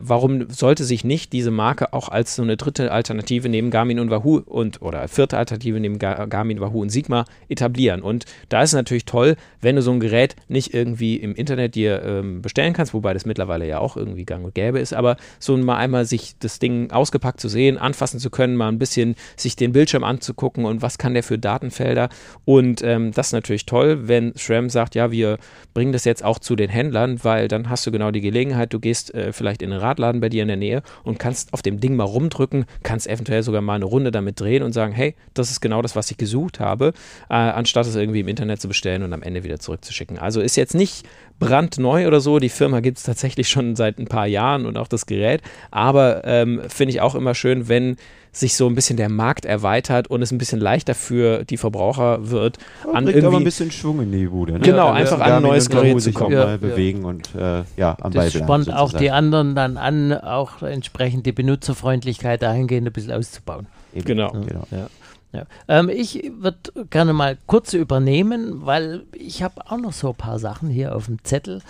warum 0.00 0.50
sollte 0.50 0.84
sich 0.84 1.04
nicht 1.04 1.32
diese 1.32 1.50
Marke 1.50 1.92
auch 1.92 2.08
als 2.08 2.34
so 2.34 2.42
eine 2.42 2.56
dritte 2.56 2.92
Alternative 2.92 3.48
neben 3.48 3.70
Garmin 3.70 4.00
und 4.00 4.10
Wahoo 4.10 4.38
und 4.38 4.82
oder 4.82 5.06
vierte 5.08 5.38
Alternative 5.38 5.78
neben 5.78 5.98
Garmin, 5.98 6.60
Wahoo 6.60 6.82
und 6.82 6.90
Sigma 6.90 7.24
etablieren? 7.48 8.02
Und 8.02 8.26
da 8.48 8.62
ist 8.62 8.70
es 8.70 8.74
natürlich 8.74 9.04
toll, 9.04 9.36
wenn 9.60 9.76
du 9.76 9.82
so 9.82 9.92
ein 9.92 10.00
Gerät 10.00 10.36
nicht 10.48 10.74
irgendwie 10.74 11.16
im 11.16 11.34
Internet 11.34 11.74
dir 11.76 12.02
ähm, 12.02 12.42
bestellen 12.42 12.72
kannst, 12.72 12.94
wobei 12.94 13.14
das 13.14 13.24
mittlerweile 13.24 13.66
ja 13.66 13.78
auch 13.78 13.96
irgendwie 13.96 14.24
gang 14.24 14.44
und 14.44 14.54
gäbe 14.54 14.80
ist, 14.80 14.92
aber 14.92 15.16
so 15.38 15.56
mal 15.56 15.76
einmal 15.76 16.04
sich 16.04 16.34
das 16.38 16.58
Ding 16.58 16.90
ausgepackt 16.90 17.40
zu 17.40 17.48
sehen, 17.52 17.78
anfassen 17.78 18.18
zu 18.18 18.30
können, 18.30 18.56
mal 18.56 18.68
ein 18.68 18.78
bisschen 18.78 19.14
sich 19.36 19.54
den 19.54 19.72
Bildschirm 19.72 20.02
anzugucken 20.02 20.64
und 20.64 20.82
was 20.82 20.98
kann 20.98 21.14
der 21.14 21.22
für 21.22 21.38
Datenfelder. 21.38 22.08
Und 22.44 22.82
ähm, 22.82 23.12
das 23.12 23.28
ist 23.28 23.32
natürlich 23.32 23.66
toll, 23.66 24.08
wenn 24.08 24.34
SRAM 24.36 24.70
sagt, 24.70 24.94
ja, 24.94 25.12
wir 25.12 25.38
bringen 25.74 25.92
das 25.92 26.04
jetzt 26.04 26.24
auch 26.24 26.38
zu 26.38 26.56
den 26.56 26.70
Händlern, 26.70 27.22
weil 27.22 27.48
dann 27.48 27.68
hast 27.68 27.86
du 27.86 27.92
genau 27.92 28.10
die 28.10 28.20
Gelegenheit, 28.20 28.72
du 28.72 28.80
gehst 28.80 29.14
äh, 29.14 29.32
vielleicht 29.32 29.62
in 29.62 29.72
einen 29.72 29.80
Radladen 29.80 30.20
bei 30.20 30.28
dir 30.28 30.42
in 30.42 30.48
der 30.48 30.56
Nähe 30.56 30.82
und 31.04 31.18
kannst 31.18 31.52
auf 31.52 31.62
dem 31.62 31.80
Ding 31.80 31.94
mal 31.96 32.04
rumdrücken, 32.04 32.64
kannst 32.82 33.06
eventuell 33.06 33.42
sogar 33.42 33.60
mal 33.62 33.74
eine 33.74 33.84
Runde 33.84 34.10
damit 34.10 34.40
drehen 34.40 34.62
und 34.62 34.72
sagen, 34.72 34.92
hey, 34.92 35.14
das 35.34 35.50
ist 35.50 35.60
genau 35.60 35.82
das, 35.82 35.94
was 35.94 36.10
ich 36.10 36.16
gesucht 36.16 36.60
habe, 36.60 36.92
äh, 37.28 37.34
anstatt 37.34 37.86
es 37.86 37.94
irgendwie 37.94 38.20
im 38.20 38.28
Internet 38.28 38.60
zu 38.60 38.68
bestellen 38.68 39.02
und 39.02 39.12
am 39.12 39.22
Ende 39.22 39.44
wieder 39.44 39.58
zurückzuschicken. 39.58 40.18
Also 40.18 40.40
ist 40.40 40.56
jetzt 40.56 40.74
nicht 40.74 41.06
brandneu 41.38 42.06
oder 42.06 42.20
so. 42.20 42.38
Die 42.38 42.48
Firma 42.48 42.80
gibt 42.80 42.98
es 42.98 43.04
tatsächlich 43.04 43.48
schon 43.48 43.76
seit 43.76 43.98
ein 43.98 44.06
paar 44.06 44.26
Jahren 44.26 44.66
und 44.66 44.76
auch 44.76 44.88
das 44.88 45.06
Gerät. 45.06 45.42
Aber 45.70 46.22
ähm, 46.24 46.62
finde 46.68 46.92
ich 46.92 47.00
auch 47.00 47.14
immer 47.14 47.34
schön, 47.34 47.68
wenn 47.68 47.96
sich 48.34 48.56
so 48.56 48.66
ein 48.66 48.74
bisschen 48.74 48.96
der 48.96 49.10
Markt 49.10 49.44
erweitert 49.44 50.08
und 50.08 50.22
es 50.22 50.32
ein 50.32 50.38
bisschen 50.38 50.58
leichter 50.58 50.94
für 50.94 51.44
die 51.44 51.58
Verbraucher 51.58 52.30
wird. 52.30 52.56
Ja, 52.84 52.92
an 52.92 53.06
irgendwie 53.06 53.26
aber 53.26 53.36
ein 53.36 53.44
bisschen 53.44 53.70
Schwung 53.70 54.00
in 54.00 54.10
die 54.10 54.26
Bude. 54.26 54.54
Ne? 54.54 54.60
Genau, 54.60 54.86
ja, 54.86 54.92
einfach 54.94 55.20
an 55.20 55.32
ein 55.32 55.42
neues 55.42 55.68
Gerät 55.68 56.00
zu 56.00 56.12
kommen. 56.12 56.32
Ja, 56.32 56.46
mal 56.46 56.58
bewegen 56.58 57.04
und 57.04 57.34
äh, 57.34 57.62
ja, 57.76 57.96
am 58.00 58.12
Das 58.12 58.32
spornt 58.32 58.64
sozusagen. 58.64 58.78
auch 58.78 58.92
die 58.98 59.10
anderen 59.10 59.54
dann 59.54 59.76
an, 59.76 60.14
auch 60.14 60.62
entsprechend 60.62 61.26
die 61.26 61.32
Benutzerfreundlichkeit 61.32 62.40
dahingehend 62.40 62.86
ein 62.86 62.92
bisschen 62.92 63.12
auszubauen. 63.12 63.66
Eben. 63.94 64.06
Genau. 64.06 64.32
genau. 64.32 64.66
Ja. 64.70 64.88
Ja. 65.32 65.46
Ähm, 65.66 65.88
ich 65.88 66.30
würde 66.38 66.58
gerne 66.90 67.14
mal 67.14 67.38
kurz 67.46 67.72
übernehmen, 67.72 68.66
weil 68.66 69.04
ich 69.12 69.42
habe 69.42 69.70
auch 69.70 69.78
noch 69.78 69.94
so 69.94 70.10
ein 70.10 70.14
paar 70.14 70.38
Sachen 70.38 70.68
hier 70.68 70.94
auf 70.94 71.06
dem 71.06 71.24
Zettel, 71.24 71.62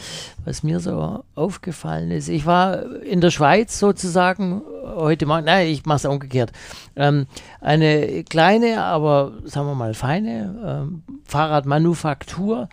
was 0.44 0.64
mir 0.64 0.81
so 0.81 1.25
aufgefallen 1.37 2.11
ist. 2.11 2.29
Ich 2.29 2.44
war 2.44 3.03
in 3.03 3.20
der 3.20 3.31
Schweiz 3.31 3.79
sozusagen 3.79 4.62
heute 4.85 5.27
Morgen, 5.27 5.44
nein, 5.44 5.68
ich 5.68 5.87
mache 5.87 5.96
es 5.98 6.05
umgekehrt. 6.05 6.51
Ähm, 6.96 7.27
eine 7.61 8.25
kleine, 8.25 8.83
aber 8.83 9.33
sagen 9.44 9.68
wir 9.68 9.77
mal 9.77 9.94
feine 9.94 10.83
ähm, 10.85 11.03
Fahrradmanufaktur. 11.25 12.68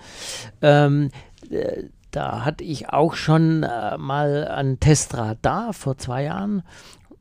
Ähm, 0.64 1.12
äh, 1.52 1.84
da 2.12 2.44
hatte 2.44 2.64
ich 2.64 2.90
auch 2.90 3.14
schon 3.14 3.62
äh, 3.62 3.98
mal 4.00 4.48
ein 4.48 4.80
Testrad 4.80 5.38
da 5.44 5.72
vor 5.72 6.00
zwei 6.00 6.24
Jahren 6.24 6.64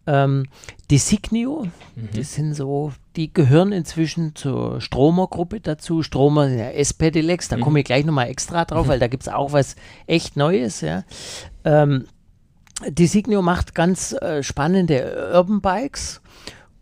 ähm, 0.08 0.46
Designio, 0.90 1.66
mhm. 1.94 2.08
das 2.16 2.34
sind 2.34 2.54
so, 2.54 2.92
die 3.14 3.32
gehören 3.32 3.72
inzwischen 3.72 4.34
zur 4.34 4.80
Stromer-Gruppe 4.80 5.60
dazu. 5.60 6.02
Stromer, 6.02 6.48
ja, 6.48 6.70
S-Pedelecs, 6.70 7.48
da 7.48 7.58
mhm. 7.58 7.60
komme 7.60 7.80
ich 7.80 7.84
gleich 7.84 8.06
nochmal 8.06 8.28
extra 8.28 8.64
drauf, 8.64 8.86
mhm. 8.86 8.88
weil 8.92 8.98
da 8.98 9.06
gibt 9.06 9.24
es 9.24 9.28
auch 9.28 9.52
was 9.52 9.76
echt 10.06 10.36
Neues. 10.36 10.80
Ja. 10.80 11.04
Ähm, 11.64 12.06
Designio 12.88 13.42
macht 13.42 13.74
ganz 13.74 14.12
äh, 14.12 14.42
spannende 14.42 15.30
Urban 15.34 15.60
Bikes 15.60 16.22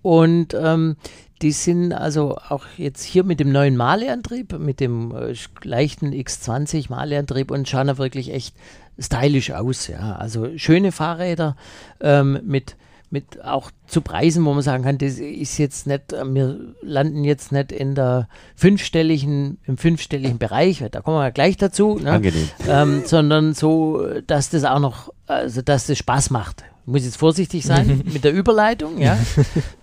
und 0.03 0.55
ähm, 0.55 0.97
die 1.43 1.53
sind 1.53 1.93
also 1.93 2.37
auch 2.49 2.65
jetzt 2.77 3.03
hier 3.03 3.25
mit 3.25 3.41
dem 3.41 3.51
neuen 3.51 3.77
Maleantrieb, 3.77 4.59
mit 4.59 4.79
dem 4.79 5.15
äh, 5.15 5.35
leichten 5.65 6.13
X20 6.13 6.91
Maleantrieb 6.91 7.51
und 7.51 7.69
schauen 7.69 7.89
da 7.89 7.99
wirklich 7.99 8.33
echt 8.33 8.55
stylisch 8.99 9.51
aus. 9.51 9.89
Ja. 9.89 10.17
Also 10.17 10.57
schöne 10.57 10.93
Fahrräder 10.93 11.57
ähm, 12.01 12.41
mit 12.45 12.77
mit 13.11 13.45
auch 13.45 13.71
zu 13.87 14.01
Preisen, 14.01 14.45
wo 14.45 14.53
man 14.53 14.63
sagen 14.63 14.83
kann, 14.83 14.99
das 14.99 15.19
ist 15.19 15.59
jetzt 15.59 15.87
nicht, 15.87 16.13
wir 16.13 16.59
landen 16.83 17.25
jetzt 17.25 17.53
nicht 17.53 17.73
in 17.73 17.95
der 17.95 18.29
fünfstelligen, 18.57 19.59
im 19.65 19.79
fünfstelligen 19.79 20.39
Bereich, 20.39 20.85
da 20.91 21.01
kommen 21.01 21.19
wir 21.19 21.31
gleich 21.31 21.57
dazu, 21.57 21.99
ne? 22.03 22.21
Ähm, 22.69 23.03
sondern 23.05 23.55
so, 23.55 24.05
dass 24.27 24.51
das 24.51 24.65
auch 24.65 24.81
noch, 24.81 25.13
also 25.27 25.63
dass 25.63 25.87
das 25.87 25.99
Spaß 25.99 26.31
macht. 26.31 26.65
Ich 26.87 26.93
muss 26.93 27.05
jetzt 27.05 27.17
vorsichtig 27.17 27.65
sein 27.65 28.03
mit 28.13 28.25
der 28.25 28.33
Überleitung, 28.33 28.99
ja? 28.99 29.19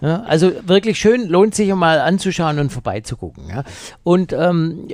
ja. 0.02 0.24
Also 0.24 0.52
wirklich 0.66 0.98
schön, 1.00 1.28
lohnt 1.28 1.56
sich 1.56 1.74
mal 1.74 2.00
anzuschauen 2.00 2.60
und 2.60 2.72
vorbeizugucken. 2.72 3.50
Ja? 3.50 3.64
Und 4.04 4.32
ähm, 4.34 4.88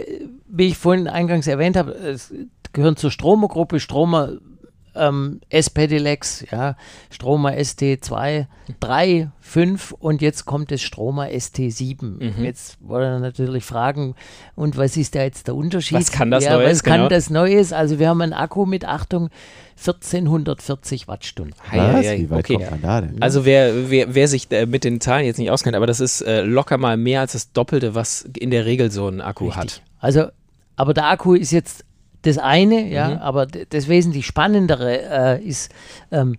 wie 0.47 0.67
ich 0.67 0.77
vorhin 0.77 1.07
eingangs 1.07 1.45
erwähnt 1.45 1.77
habe, 1.77 1.91
es 1.91 2.33
gehören 2.73 2.95
zur 2.95 3.11
Stromer-Gruppe. 3.11 3.79
Stromer 3.79 4.33
ähm, 4.99 5.41
S-Pedelecs, 5.49 6.45
ja, 6.51 6.75
Stromer 7.09 7.53
ST2, 7.53 8.45
3, 8.79 9.29
5 9.39 9.91
und 9.93 10.21
jetzt 10.21 10.45
kommt 10.45 10.71
das 10.71 10.81
Stromer 10.81 11.27
ST7. 11.27 12.03
Mhm. 12.03 12.43
Jetzt 12.43 12.77
wollen 12.81 13.13
wir 13.13 13.19
natürlich 13.19 13.63
fragen, 13.63 14.15
und 14.55 14.77
was 14.77 14.97
ist 14.97 15.15
da 15.15 15.23
jetzt 15.23 15.47
der 15.47 15.55
Unterschied? 15.55 15.97
Was 15.97 16.11
kann 16.11 16.29
das 16.29 16.43
ja, 16.43 16.53
Neues? 16.53 16.71
Was 16.71 16.83
kann 16.83 16.97
genau. 16.97 17.09
das 17.09 17.29
Neues? 17.29 17.73
Also 17.73 17.99
wir 17.99 18.09
haben 18.09 18.21
einen 18.21 18.33
Akku 18.33 18.65
mit, 18.65 18.85
Achtung, 18.85 19.29
1440 19.77 21.07
Wattstunden. 21.07 21.55
Was? 21.71 22.05
Wie 22.05 22.29
weit 22.29 22.39
okay. 22.39 22.53
kommt 22.55 22.71
man 22.71 22.81
da 22.81 23.01
denn? 23.01 23.21
Also 23.21 23.45
wer, 23.45 23.89
wer, 23.89 24.13
wer 24.13 24.27
sich 24.27 24.51
äh, 24.51 24.65
mit 24.65 24.83
den 24.83 24.99
Zahlen 24.99 25.25
jetzt 25.25 25.39
nicht 25.39 25.51
auskennt, 25.51 25.75
aber 25.75 25.87
das 25.87 25.99
ist 25.99 26.21
äh, 26.21 26.41
locker 26.41 26.77
mal 26.77 26.97
mehr 26.97 27.21
als 27.21 27.31
das 27.31 27.53
Doppelte, 27.53 27.95
was 27.95 28.29
in 28.37 28.51
der 28.51 28.65
Regel 28.65 28.91
so 28.91 29.07
ein 29.07 29.21
Akku 29.21 29.45
Richtig. 29.45 29.61
hat. 29.61 29.81
Also 29.99 30.27
aber 30.79 30.93
der 30.93 31.07
Akku 31.07 31.33
ist 31.33 31.51
jetzt 31.51 31.83
das 32.23 32.37
eine, 32.37 32.87
ja, 32.89 33.09
mhm. 33.09 33.17
aber 33.17 33.45
das 33.45 33.87
wesentlich 33.87 34.25
Spannendere 34.25 35.37
äh, 35.37 35.43
ist, 35.43 35.71
ähm, 36.11 36.35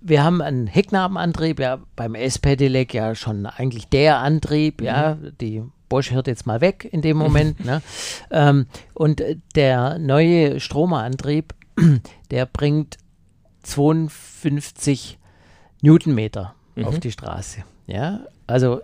wir 0.00 0.24
haben 0.24 0.42
einen 0.42 0.66
Hecknabenantrieb, 0.66 1.60
ja, 1.60 1.78
beim 1.96 2.14
S-Pedelec 2.14 2.92
ja 2.92 3.14
schon 3.14 3.46
eigentlich 3.46 3.88
der 3.88 4.18
Antrieb, 4.18 4.80
mhm. 4.80 4.86
ja, 4.86 5.14
die 5.40 5.62
Bosch 5.88 6.10
hört 6.10 6.26
jetzt 6.26 6.46
mal 6.46 6.60
weg 6.60 6.88
in 6.90 7.02
dem 7.02 7.16
Moment, 7.16 7.64
ne? 7.64 7.82
Ähm, 8.30 8.66
und 8.94 9.22
der 9.54 9.98
neue 9.98 10.58
Stromerantrieb, 10.60 11.54
der 12.30 12.46
bringt 12.46 12.98
52 13.62 15.18
Newtonmeter 15.82 16.54
mhm. 16.74 16.84
auf 16.84 16.98
die 16.98 17.12
Straße, 17.12 17.64
ja, 17.86 18.20
also 18.46 18.80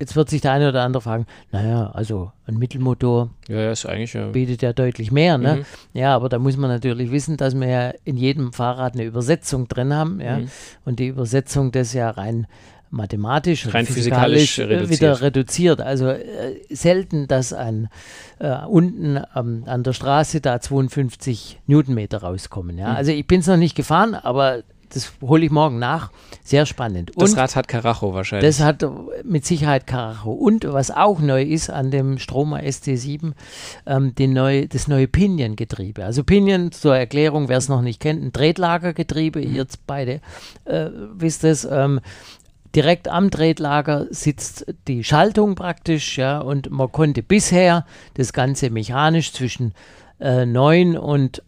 Jetzt 0.00 0.14
wird 0.14 0.30
sich 0.30 0.40
der 0.40 0.52
eine 0.52 0.68
oder 0.68 0.82
andere 0.82 1.02
fragen, 1.02 1.26
naja, 1.50 1.90
also 1.90 2.30
ein 2.46 2.56
Mittelmotor 2.56 3.30
ja, 3.48 3.56
ja, 3.60 3.72
ist 3.72 3.84
eigentlich, 3.86 4.12
ja. 4.12 4.28
bietet 4.28 4.62
ja 4.62 4.72
deutlich 4.72 5.10
mehr. 5.10 5.38
Ne? 5.38 5.56
Mhm. 5.56 5.98
Ja, 5.98 6.14
aber 6.14 6.28
da 6.28 6.38
muss 6.38 6.56
man 6.56 6.70
natürlich 6.70 7.10
wissen, 7.10 7.36
dass 7.36 7.54
wir 7.54 7.66
ja 7.66 7.92
in 8.04 8.16
jedem 8.16 8.52
Fahrrad 8.52 8.94
eine 8.94 9.04
Übersetzung 9.04 9.66
drin 9.66 9.92
haben. 9.92 10.20
Ja? 10.20 10.38
Mhm. 10.38 10.50
Und 10.84 11.00
die 11.00 11.08
Übersetzung 11.08 11.72
das 11.72 11.92
ja 11.92 12.10
rein 12.10 12.46
mathematisch 12.90 13.72
rein 13.72 13.86
physikalisch, 13.86 14.54
physikalisch 14.54 14.58
reduziert. 14.58 15.00
wieder 15.00 15.20
reduziert. 15.20 15.80
Also 15.80 16.08
äh, 16.08 16.58
selten, 16.70 17.26
dass 17.28 17.52
ein, 17.52 17.88
äh, 18.38 18.64
unten 18.66 19.20
ähm, 19.34 19.64
an 19.66 19.82
der 19.82 19.92
Straße 19.92 20.40
da 20.40 20.60
52 20.60 21.60
Newtonmeter 21.66 22.18
rauskommen. 22.18 22.78
Ja? 22.78 22.90
Mhm. 22.90 22.96
Also 22.96 23.12
ich 23.12 23.26
bin 23.26 23.40
es 23.40 23.46
noch 23.46 23.56
nicht 23.56 23.74
gefahren, 23.74 24.14
aber 24.14 24.62
das 24.90 25.12
hole 25.20 25.44
ich 25.44 25.50
morgen 25.50 25.78
nach. 25.78 26.10
Sehr 26.42 26.66
spannend. 26.66 27.10
Und 27.16 27.22
das 27.22 27.36
Rad 27.36 27.56
hat 27.56 27.68
Karacho 27.68 28.14
wahrscheinlich. 28.14 28.48
Das 28.48 28.64
hat 28.64 28.84
mit 29.24 29.44
Sicherheit 29.44 29.86
Karacho. 29.86 30.32
Und 30.32 30.64
was 30.64 30.90
auch 30.90 31.20
neu 31.20 31.42
ist 31.42 31.70
an 31.70 31.90
dem 31.90 32.18
Stromer 32.18 32.60
ST7, 32.60 33.32
ähm, 33.86 34.14
den 34.14 34.32
neu, 34.32 34.66
das 34.66 34.88
neue 34.88 35.08
Pinion-Getriebe. 35.08 36.04
Also 36.04 36.24
Pinion, 36.24 36.72
zur 36.72 36.96
Erklärung, 36.96 37.48
wer 37.48 37.58
es 37.58 37.68
noch 37.68 37.82
nicht 37.82 38.00
kennt, 38.00 38.22
ein 38.22 38.32
Tretlagergetriebe. 38.32 39.40
Mhm. 39.40 39.54
Ihr 39.54 39.66
beide 39.86 40.20
äh, 40.64 40.88
wisst 41.14 41.44
es. 41.44 41.64
Ähm, 41.64 42.00
direkt 42.74 43.08
am 43.08 43.30
Tretlager 43.30 44.06
sitzt 44.10 44.66
die 44.86 45.02
Schaltung 45.02 45.54
praktisch, 45.54 46.18
ja, 46.18 46.38
und 46.38 46.70
man 46.70 46.92
konnte 46.92 47.22
bisher 47.22 47.86
das 48.14 48.32
Ganze 48.32 48.70
mechanisch 48.70 49.32
zwischen 49.32 49.72
äh, 50.20 50.44
9 50.44 50.96
und 50.96 51.42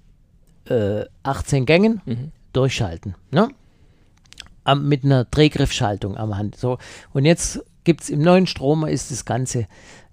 äh, 0.66 1.04
18 1.22 1.66
Gängen 1.66 2.00
mhm 2.04 2.32
durchschalten. 2.52 3.14
Ne? 3.30 3.48
Am, 4.64 4.88
mit 4.88 5.04
einer 5.04 5.24
Drehgriffschaltung 5.24 6.16
am 6.16 6.36
Hand. 6.36 6.56
So. 6.56 6.78
Und 7.12 7.24
jetzt 7.24 7.64
gibt 7.84 8.02
es 8.02 8.10
im 8.10 8.20
neuen 8.20 8.46
Stromer 8.46 8.90
ist 8.90 9.10
das 9.10 9.24
Ganze 9.24 9.66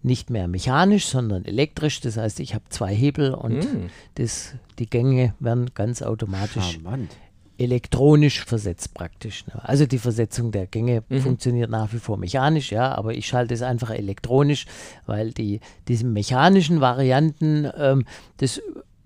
nicht 0.03 0.29
mehr 0.29 0.47
mechanisch, 0.47 1.07
sondern 1.07 1.45
elektrisch. 1.45 2.01
Das 2.01 2.17
heißt, 2.17 2.39
ich 2.39 2.53
habe 2.53 2.63
zwei 2.69 2.93
Hebel 2.93 3.33
und 3.33 3.59
mm. 3.59 3.89
das, 4.15 4.53
die 4.79 4.89
Gänge 4.89 5.33
werden 5.39 5.71
ganz 5.73 6.01
automatisch 6.01 6.73
Charmant. 6.73 7.11
elektronisch 7.57 8.45
versetzt 8.45 8.93
praktisch. 8.93 9.45
Ne? 9.47 9.61
Also 9.63 9.85
die 9.85 9.97
Versetzung 9.97 10.51
der 10.51 10.67
Gänge 10.67 11.03
mhm. 11.09 11.21
funktioniert 11.21 11.69
nach 11.69 11.91
wie 11.93 11.99
vor 11.99 12.17
mechanisch, 12.17 12.71
ja, 12.71 12.95
aber 12.95 13.15
ich 13.15 13.27
schalte 13.27 13.53
es 13.53 13.61
einfach 13.61 13.89
elektronisch, 13.89 14.65
weil 15.05 15.31
die 15.31 15.59
diese 15.87 16.05
mechanischen 16.05 16.79
Varianten, 16.79 17.69
ähm, 17.77 18.05
das, 18.37 18.61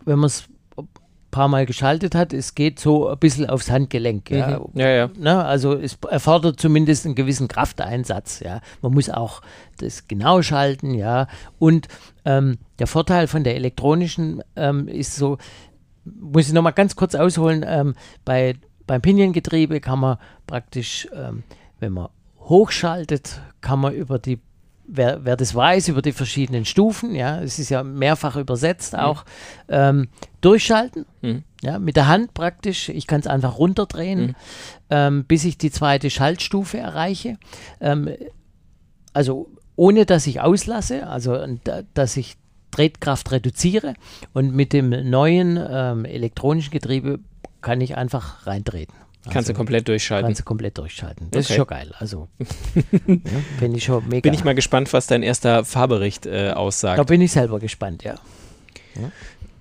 wenn 0.06 0.20
man 0.20 0.28
es 0.28 0.46
paar 1.32 1.48
Mal 1.48 1.66
geschaltet 1.66 2.14
hat, 2.14 2.34
es 2.34 2.56
geht 2.56 2.80
so 2.80 3.08
ein 3.08 3.18
bisschen 3.18 3.50
aufs 3.50 3.72
Handgelenk. 3.72 4.30
Ja, 4.30 4.60
mhm. 4.60 4.80
ja. 4.80 4.90
ja. 4.90 5.10
Ne? 5.18 5.44
Also 5.44 5.74
es 5.74 5.98
erfordert 6.10 6.60
zumindest 6.60 7.06
einen 7.06 7.16
gewissen 7.16 7.48
Krafteinsatz. 7.48 8.42
Ja. 8.42 8.62
Man 8.82 8.94
muss 8.94 9.10
auch 9.10 9.42
das 9.78 10.08
genau 10.08 10.42
schalten, 10.42 10.94
ja. 10.94 11.28
Und 11.58 11.88
ähm, 12.26 12.58
der 12.80 12.88
Vorteil 12.88 13.28
von 13.28 13.44
der 13.44 13.56
elektronischen 13.56 14.44
ähm, 14.56 14.88
ist 14.88 15.16
so, 15.16 15.38
muss 16.04 16.48
ich 16.48 16.54
nochmal 16.54 16.74
ganz 16.74 16.96
kurz 16.96 17.16
ausholen, 17.16 17.66
ähm, 17.68 17.96
bei, 18.26 18.56
beim 18.86 19.02
Piniengetriebe 19.02 19.80
kann 19.80 20.00
man 20.00 20.18
praktisch, 20.46 21.08
ähm, 21.16 21.44
wenn 21.80 21.94
man 21.94 22.10
hochschaltet, 22.40 23.42
kann 23.62 23.80
man 23.80 23.94
über 23.94 24.20
die 24.20 24.40
wer, 24.92 25.24
wer 25.24 25.38
das 25.38 25.56
weiß 25.56 25.88
über 25.88 26.02
die 26.02 26.12
verschiedenen 26.12 26.66
Stufen, 26.66 27.16
ja, 27.16 27.42
es 27.42 27.58
ist 27.58 27.70
ja 27.70 27.84
mehrfach 27.84 28.36
übersetzt 28.36 28.94
mhm. 28.94 29.00
auch, 29.00 29.26
ähm, 29.70 30.10
durchschalten, 30.42 31.06
mhm. 31.22 31.44
ja, 31.62 31.80
mit 31.80 31.96
der 31.96 32.08
Hand 32.08 32.34
praktisch, 32.34 32.90
ich 32.90 33.08
kann 33.08 33.22
es 33.22 33.28
einfach 33.28 33.58
runterdrehen, 33.58 34.22
mhm. 34.22 34.36
ähm, 34.90 35.26
bis 35.26 35.46
ich 35.46 35.58
die 35.58 35.72
zweite 35.72 36.10
Schaltstufe 36.10 36.78
erreiche. 36.78 37.38
Ähm, 37.80 38.10
also 39.14 39.50
ohne 39.76 40.06
dass 40.06 40.28
ich 40.28 40.42
auslasse, 40.42 41.08
also 41.08 41.38
dass 41.94 42.18
ich 42.18 42.38
Tretkraft 42.72 43.32
reduziere 43.32 43.96
und 44.34 44.54
mit 44.54 44.74
dem 44.74 44.90
neuen 45.10 45.60
ähm, 45.70 46.06
elektronischen 46.06 46.72
Getriebe 46.72 47.20
kann 47.62 47.82
ich 47.82 47.98
einfach 47.98 48.46
reintreten. 48.48 48.96
Kannst 49.26 49.36
du 49.36 49.38
Also, 49.40 49.54
komplett 49.54 49.88
durchschalten. 49.88 50.26
Kannst 50.28 50.42
du 50.42 50.44
komplett 50.46 50.78
durchschalten. 50.78 51.28
Das 51.32 51.46
Okay. 51.46 51.54
ist 51.54 51.58
schon 51.58 51.68
geil. 51.68 51.92
Also, 52.00 52.28
ja, 53.08 53.16
finde 53.60 53.78
ich 53.78 53.84
schon 53.84 54.08
mega. 54.08 54.22
Bin 54.22 54.34
ich 54.34 54.44
mal 54.44 54.56
gespannt, 54.56 54.92
was 54.94 55.08
dein 55.08 55.22
erster 55.24 55.64
Fahrbericht 55.64 56.26
äh, 56.26 56.48
da 56.50 56.54
aussagt. 56.54 57.06
bin 57.08 57.22
ich 57.22 57.32
selber 57.32 57.60
gespannt, 57.60 58.04
ja. 58.04 58.16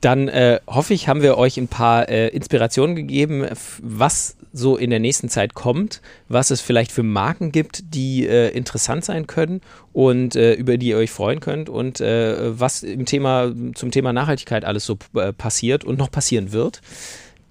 Dann 0.01 0.29
äh, 0.29 0.61
hoffe 0.67 0.95
ich, 0.95 1.09
haben 1.09 1.21
wir 1.21 1.37
euch 1.37 1.59
ein 1.59 1.69
paar 1.69 2.09
äh, 2.09 2.29
Inspirationen 2.29 2.97
gegeben, 2.97 3.47
was 3.83 4.37
so 4.53 4.77
in 4.79 4.89
der 4.91 4.99
nächsten 4.99 5.29
Zeit 5.29 5.53
kommt, 5.55 6.01
was 6.29 6.51
es 6.51 6.61
vielleicht 6.63 6.91
für 6.91 7.03
Marken 7.03 7.53
gibt, 7.53 7.95
die 7.95 8.27
äh, 8.27 8.49
interessant 8.49 9.05
sein 9.05 9.27
können 9.27 9.61
und 9.93 10.35
äh, 10.37 10.55
über 10.55 10.79
die 10.79 10.89
ihr 10.89 10.97
euch 10.97 11.11
freuen 11.11 11.39
könnt 11.41 11.69
und 11.69 12.01
äh, 12.01 12.59
was 12.59 12.83
im 12.83 13.05
Thema, 13.05 13.53
zum 13.75 13.91
Thema 13.91 14.13
Nachhaltigkeit 14.15 14.65
alles 14.65 14.87
so 14.87 14.99
äh, 15.15 15.33
passiert 15.35 15.85
und 15.85 15.99
noch 15.99 16.11
passieren 16.11 16.51
wird. 16.51 16.81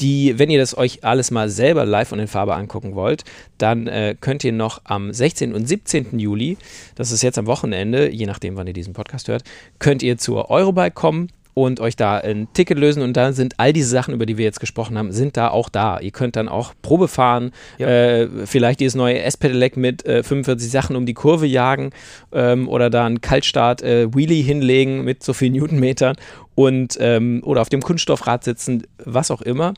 Die, 0.02 0.40
wenn 0.40 0.50
ihr 0.50 0.60
das 0.60 0.78
euch 0.78 1.04
alles 1.04 1.32
mal 1.32 1.50
selber 1.50 1.86
live 1.86 2.12
und 2.12 2.20
in 2.20 2.28
Farbe 2.28 2.56
angucken 2.56 2.96
wollt, 2.96 3.26
dann 3.58 3.88
äh, 3.88 4.16
könnt 4.20 4.44
ihr 4.44 4.54
noch 4.54 4.82
am 4.86 5.12
16. 5.12 5.54
und 5.54 5.68
17. 5.68 6.18
Juli, 6.20 6.58
das 6.96 7.12
ist 7.12 7.22
jetzt 7.22 7.38
am 7.38 7.48
Wochenende, 7.48 8.10
je 8.10 8.26
nachdem, 8.26 8.56
wann 8.56 8.68
ihr 8.68 8.74
diesen 8.74 8.94
Podcast 8.94 9.28
hört, 9.28 9.44
könnt 9.80 10.02
ihr 10.04 10.18
zur 10.18 10.50
Eurobike 10.50 10.92
kommen 10.92 11.30
und 11.64 11.80
euch 11.80 11.96
da 11.96 12.18
ein 12.18 12.48
Ticket 12.54 12.78
lösen 12.78 13.04
und 13.04 13.18
da 13.18 13.34
sind 13.34 13.56
all 13.58 13.74
diese 13.74 13.90
Sachen, 13.90 14.14
über 14.14 14.26
die 14.26 14.38
wir 14.38 14.46
jetzt 14.46 14.60
gesprochen 14.60 14.98
haben, 14.98 15.12
sind 15.12 15.36
da 15.36 15.50
auch 15.50 15.70
da. 15.70 16.00
Ihr 16.00 16.12
könnt 16.12 16.36
dann 16.36 16.48
auch 16.48 16.74
Probe 16.82 17.08
fahren, 17.08 17.52
äh, 17.80 18.28
vielleicht 18.46 18.80
dieses 18.80 18.96
neue 18.96 19.22
S-Pedelec 19.22 19.76
mit 19.76 20.06
äh, 20.06 20.24
45 20.24 20.72
Sachen 20.72 20.96
um 20.96 21.06
die 21.06 21.14
Kurve 21.14 21.48
jagen 21.48 21.90
ähm, 22.32 22.70
oder 22.70 22.90
da 22.90 23.06
einen 23.06 23.22
Kaltstart 23.22 23.82
äh, 23.82 24.14
Wheelie 24.14 24.42
hinlegen 24.42 25.04
mit 25.04 25.24
so 25.24 25.34
viel 25.34 25.50
Newtonmetern 25.50 26.16
und 26.60 26.98
ähm, 27.00 27.42
oder 27.46 27.62
auf 27.62 27.70
dem 27.70 27.82
Kunststoffrad 27.82 28.44
sitzen, 28.44 28.84
was 28.98 29.32
auch 29.32 29.42
immer. 29.42 29.76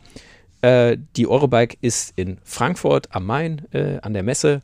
Äh, 0.62 0.98
die 1.16 1.28
Eurobike 1.28 1.78
ist 1.82 2.14
in 2.16 2.40
Frankfurt 2.44 3.14
am 3.14 3.28
Main 3.28 3.68
äh, 3.72 4.00
an 4.02 4.14
der 4.14 4.24
Messe. 4.24 4.64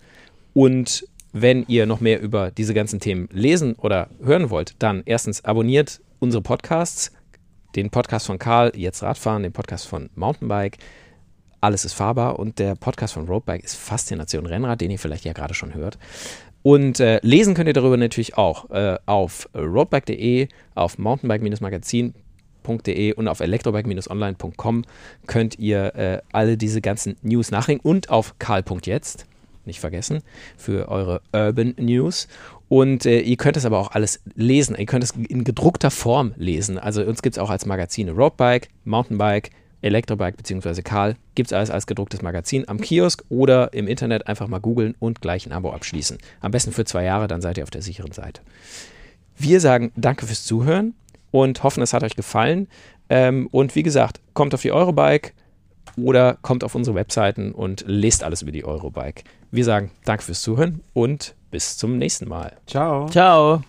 Und 0.56 1.06
wenn 1.32 1.63
ihr 1.67 1.86
noch 1.86 2.01
mehr 2.01 2.19
über 2.19 2.49
diese 2.49 2.73
ganzen 2.73 2.99
Themen 2.99 3.30
lesen 3.32 3.75
oder 3.75 4.10
hören 4.23 4.49
wollt, 4.49 4.73
dann 4.80 5.03
erstens 5.06 5.45
abonniert 5.45 6.01
unsere 6.17 6.41
Podcasts, 6.41 7.12
den 7.75 7.91
Podcast 7.91 8.25
von 8.25 8.39
Karl, 8.39 8.71
jetzt 8.75 9.03
Radfahren, 9.03 9.43
den 9.43 9.53
Podcast 9.53 9.86
von 9.86 10.10
Mountainbike, 10.15 10.80
alles 11.62 11.86
ist 11.86 11.93
fahrbar 11.93 12.39
und 12.39 12.60
der 12.60 12.76
Podcast 12.76 13.13
von 13.13 13.28
Roadbike 13.28 13.63
ist 13.63 13.76
Faszination 13.76 14.46
Rennrad, 14.46 14.82
den 14.82 14.91
ihr 14.91 15.00
vielleicht 15.00 15.24
ja 15.26 15.34
gerade 15.34 15.54
schon 15.54 15.74
hört. 15.74 15.98
Und 16.63 17.00
äh, 17.00 17.20
lesen 17.24 17.54
könnt 17.54 17.67
ihr 17.67 17.74
darüber 17.74 17.98
natürlich 17.98 18.38
auch 18.38 18.70
äh, 18.72 18.98
auf 19.06 19.48
roadbike.de, 19.56 20.48
auf 20.76 20.98
mountainbike-magazin.de 20.98 23.13
und 23.13 23.28
auf 23.28 23.39
elektrobike-online.com 23.39 24.84
könnt 25.28 25.60
ihr 25.60 25.96
äh, 25.96 26.20
alle 26.34 26.58
diese 26.58 26.82
ganzen 26.82 27.15
News 27.22 27.52
nachlegen 27.52 27.80
und 27.82 28.10
auf 28.10 28.36
karl.jetzt, 28.39 29.26
nicht 29.63 29.80
vergessen, 29.80 30.24
für 30.58 30.89
eure 30.89 31.22
Urban 31.32 31.76
News. 31.78 32.28
Und 32.70 33.06
äh, 33.06 33.22
ihr 33.22 33.38
könnt 33.38 33.56
es 33.56 33.63
aber 33.65 33.80
auch 33.80 33.91
alles 33.91 34.20
lesen. 34.36 34.76
Ihr 34.78 34.86
könnt 34.86 35.06
es 35.06 35.12
in 35.12 35.46
gedruckter 35.46 35.89
Form 35.89 36.34
lesen. 36.36 36.78
Also 36.78 37.02
uns 37.04 37.22
gibt 37.22 37.38
es 37.38 37.41
auch 37.41 37.50
als 37.50 37.65
Magazine 37.65 38.12
Roadbike, 38.12 38.67
Mountainbike, 38.84 39.52
Elektrobike 39.88 40.38
bzw. 40.38 40.82
Karl. 40.82 41.15
Gibt 41.36 41.50
es 41.50 41.54
alles 41.54 41.69
als 41.71 41.88
gedrucktes 41.88 42.21
Magazin 42.21 42.67
am 42.67 42.80
Kiosk 42.80 43.23
oder 43.30 43.73
im 43.73 43.88
Internet 43.88 44.28
einfach 44.28 44.47
mal 44.47 44.60
googeln 44.60 44.95
und 45.00 45.21
gleich 45.21 45.45
ein 45.45 45.52
Abo 45.52 45.71
abschließen. 45.71 46.17
Am 46.41 46.52
besten 46.52 46.71
für 46.71 46.86
zwei 46.86 47.04
Jahre, 47.04 47.28
dann 47.28 47.41
seid 47.41 47.58
ihr 47.58 47.63
auf 47.63 47.71
der 47.71 47.82
sicheren 47.82 48.12
Seite. 48.12 48.41
Wir 49.38 49.60
sagen 49.60 49.91
danke 49.95 50.26
fürs 50.26 50.43
Zuhören 50.43 50.95
und 51.32 51.63
hoffen, 51.63 51.84
es 51.84 51.93
hat 51.93 52.04
euch 52.04 52.15
gefallen. 52.15 52.67
Ähm, 53.10 53.47
und 53.52 53.76
wie 53.76 53.84
gesagt, 53.84 54.19
kommt 54.34 54.54
auf 54.54 54.62
die 54.62 54.71
Eurobike 54.71 55.32
oder 55.95 56.38
kommt 56.41 56.63
auf 56.63 56.76
unsere 56.76 56.95
Webseiten 56.95 57.52
und 57.52 57.84
lest 57.88 58.23
alles 58.23 58.41
über 58.41 58.52
die 58.52 58.65
Eurobike. 58.65 59.23
Wir 59.52 59.63
sagen 59.63 59.91
danke 60.06 60.23
fürs 60.23 60.41
Zuhören 60.41 60.82
und 60.93 61.36
bis 61.52 61.78
zum 61.78 61.97
nächsten 61.97 62.28
Mal. 62.28 62.58
Ciao. 62.67 63.08
Ciao. 63.10 63.62